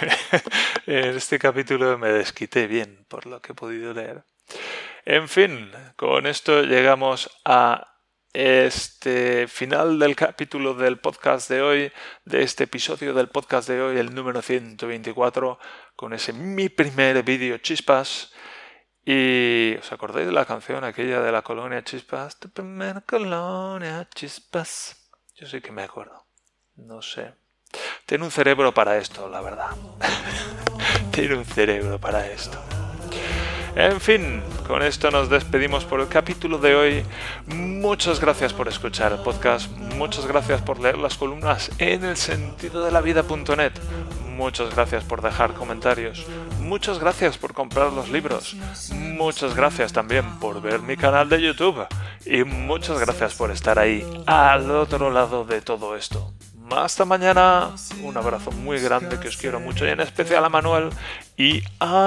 en 0.86 1.16
este 1.16 1.38
capítulo 1.38 1.98
me 1.98 2.10
desquité 2.10 2.66
bien 2.66 3.04
por 3.06 3.26
lo 3.26 3.42
que 3.42 3.52
he 3.52 3.54
podido 3.54 3.92
leer. 3.92 4.24
En 5.04 5.28
fin, 5.28 5.70
con 5.96 6.26
esto 6.26 6.62
llegamos 6.62 7.30
a 7.44 7.98
este 8.32 9.46
final 9.46 9.98
del 9.98 10.16
capítulo 10.16 10.72
del 10.72 11.00
podcast 11.00 11.50
de 11.50 11.60
hoy, 11.60 11.92
de 12.24 12.42
este 12.42 12.64
episodio 12.64 13.12
del 13.12 13.28
podcast 13.28 13.68
de 13.68 13.82
hoy, 13.82 13.98
el 13.98 14.14
número 14.14 14.40
124, 14.40 15.58
con 15.96 16.14
ese 16.14 16.32
mi 16.32 16.70
primer 16.70 17.22
vídeo 17.24 17.58
chispas. 17.58 18.32
Y 19.04 19.76
os 19.78 19.92
acordáis 19.92 20.26
de 20.26 20.32
la 20.32 20.46
canción 20.46 20.82
aquella 20.82 21.20
de 21.20 21.30
la 21.30 21.42
colonia 21.42 21.84
chispas, 21.84 22.38
tu 22.38 22.48
primera 22.48 23.02
colonia 23.02 24.08
chispas. 24.14 25.10
Yo 25.36 25.46
sí 25.46 25.60
que 25.60 25.72
me 25.72 25.82
acuerdo. 25.82 26.27
No 26.78 27.02
sé. 27.02 27.32
Tiene 28.06 28.24
un 28.24 28.30
cerebro 28.30 28.72
para 28.72 28.98
esto, 28.98 29.28
la 29.28 29.40
verdad. 29.40 29.70
Tiene 31.12 31.34
un 31.34 31.44
cerebro 31.44 31.98
para 31.98 32.26
esto. 32.26 32.58
En 33.74 34.00
fin, 34.00 34.42
con 34.66 34.82
esto 34.82 35.10
nos 35.10 35.28
despedimos 35.28 35.84
por 35.84 36.00
el 36.00 36.08
capítulo 36.08 36.58
de 36.58 36.74
hoy. 36.74 37.04
Muchas 37.46 38.20
gracias 38.20 38.52
por 38.52 38.68
escuchar 38.68 39.12
el 39.12 39.18
podcast. 39.18 39.70
Muchas 39.96 40.26
gracias 40.26 40.62
por 40.62 40.80
leer 40.80 40.98
las 40.98 41.16
columnas 41.16 41.70
en 41.78 42.04
el 42.04 42.16
sentido 42.16 42.84
de 42.84 42.90
la 42.90 43.00
vida.net. 43.00 43.72
Muchas 44.26 44.74
gracias 44.74 45.04
por 45.04 45.20
dejar 45.20 45.52
comentarios. 45.52 46.26
Muchas 46.60 46.98
gracias 46.98 47.38
por 47.38 47.54
comprar 47.54 47.92
los 47.92 48.08
libros. 48.08 48.56
Muchas 48.92 49.54
gracias 49.54 49.92
también 49.92 50.38
por 50.38 50.62
ver 50.62 50.80
mi 50.80 50.96
canal 50.96 51.28
de 51.28 51.42
YouTube. 51.42 51.86
Y 52.24 52.44
muchas 52.44 52.98
gracias 53.00 53.34
por 53.34 53.50
estar 53.50 53.78
ahí 53.78 54.04
al 54.26 54.70
otro 54.70 55.10
lado 55.10 55.44
de 55.44 55.60
todo 55.60 55.96
esto. 55.96 56.32
Hasta 56.70 57.04
mañana. 57.04 57.74
Un 58.02 58.16
abrazo 58.16 58.50
muy 58.50 58.80
grande 58.80 59.20
que 59.20 59.28
os 59.28 59.36
quiero 59.36 59.60
mucho 59.60 59.86
y 59.86 59.90
en 59.90 60.00
especial 60.00 60.44
a 60.44 60.48
Manuel. 60.48 60.90
Y 61.36 61.62
adiós. 61.80 61.98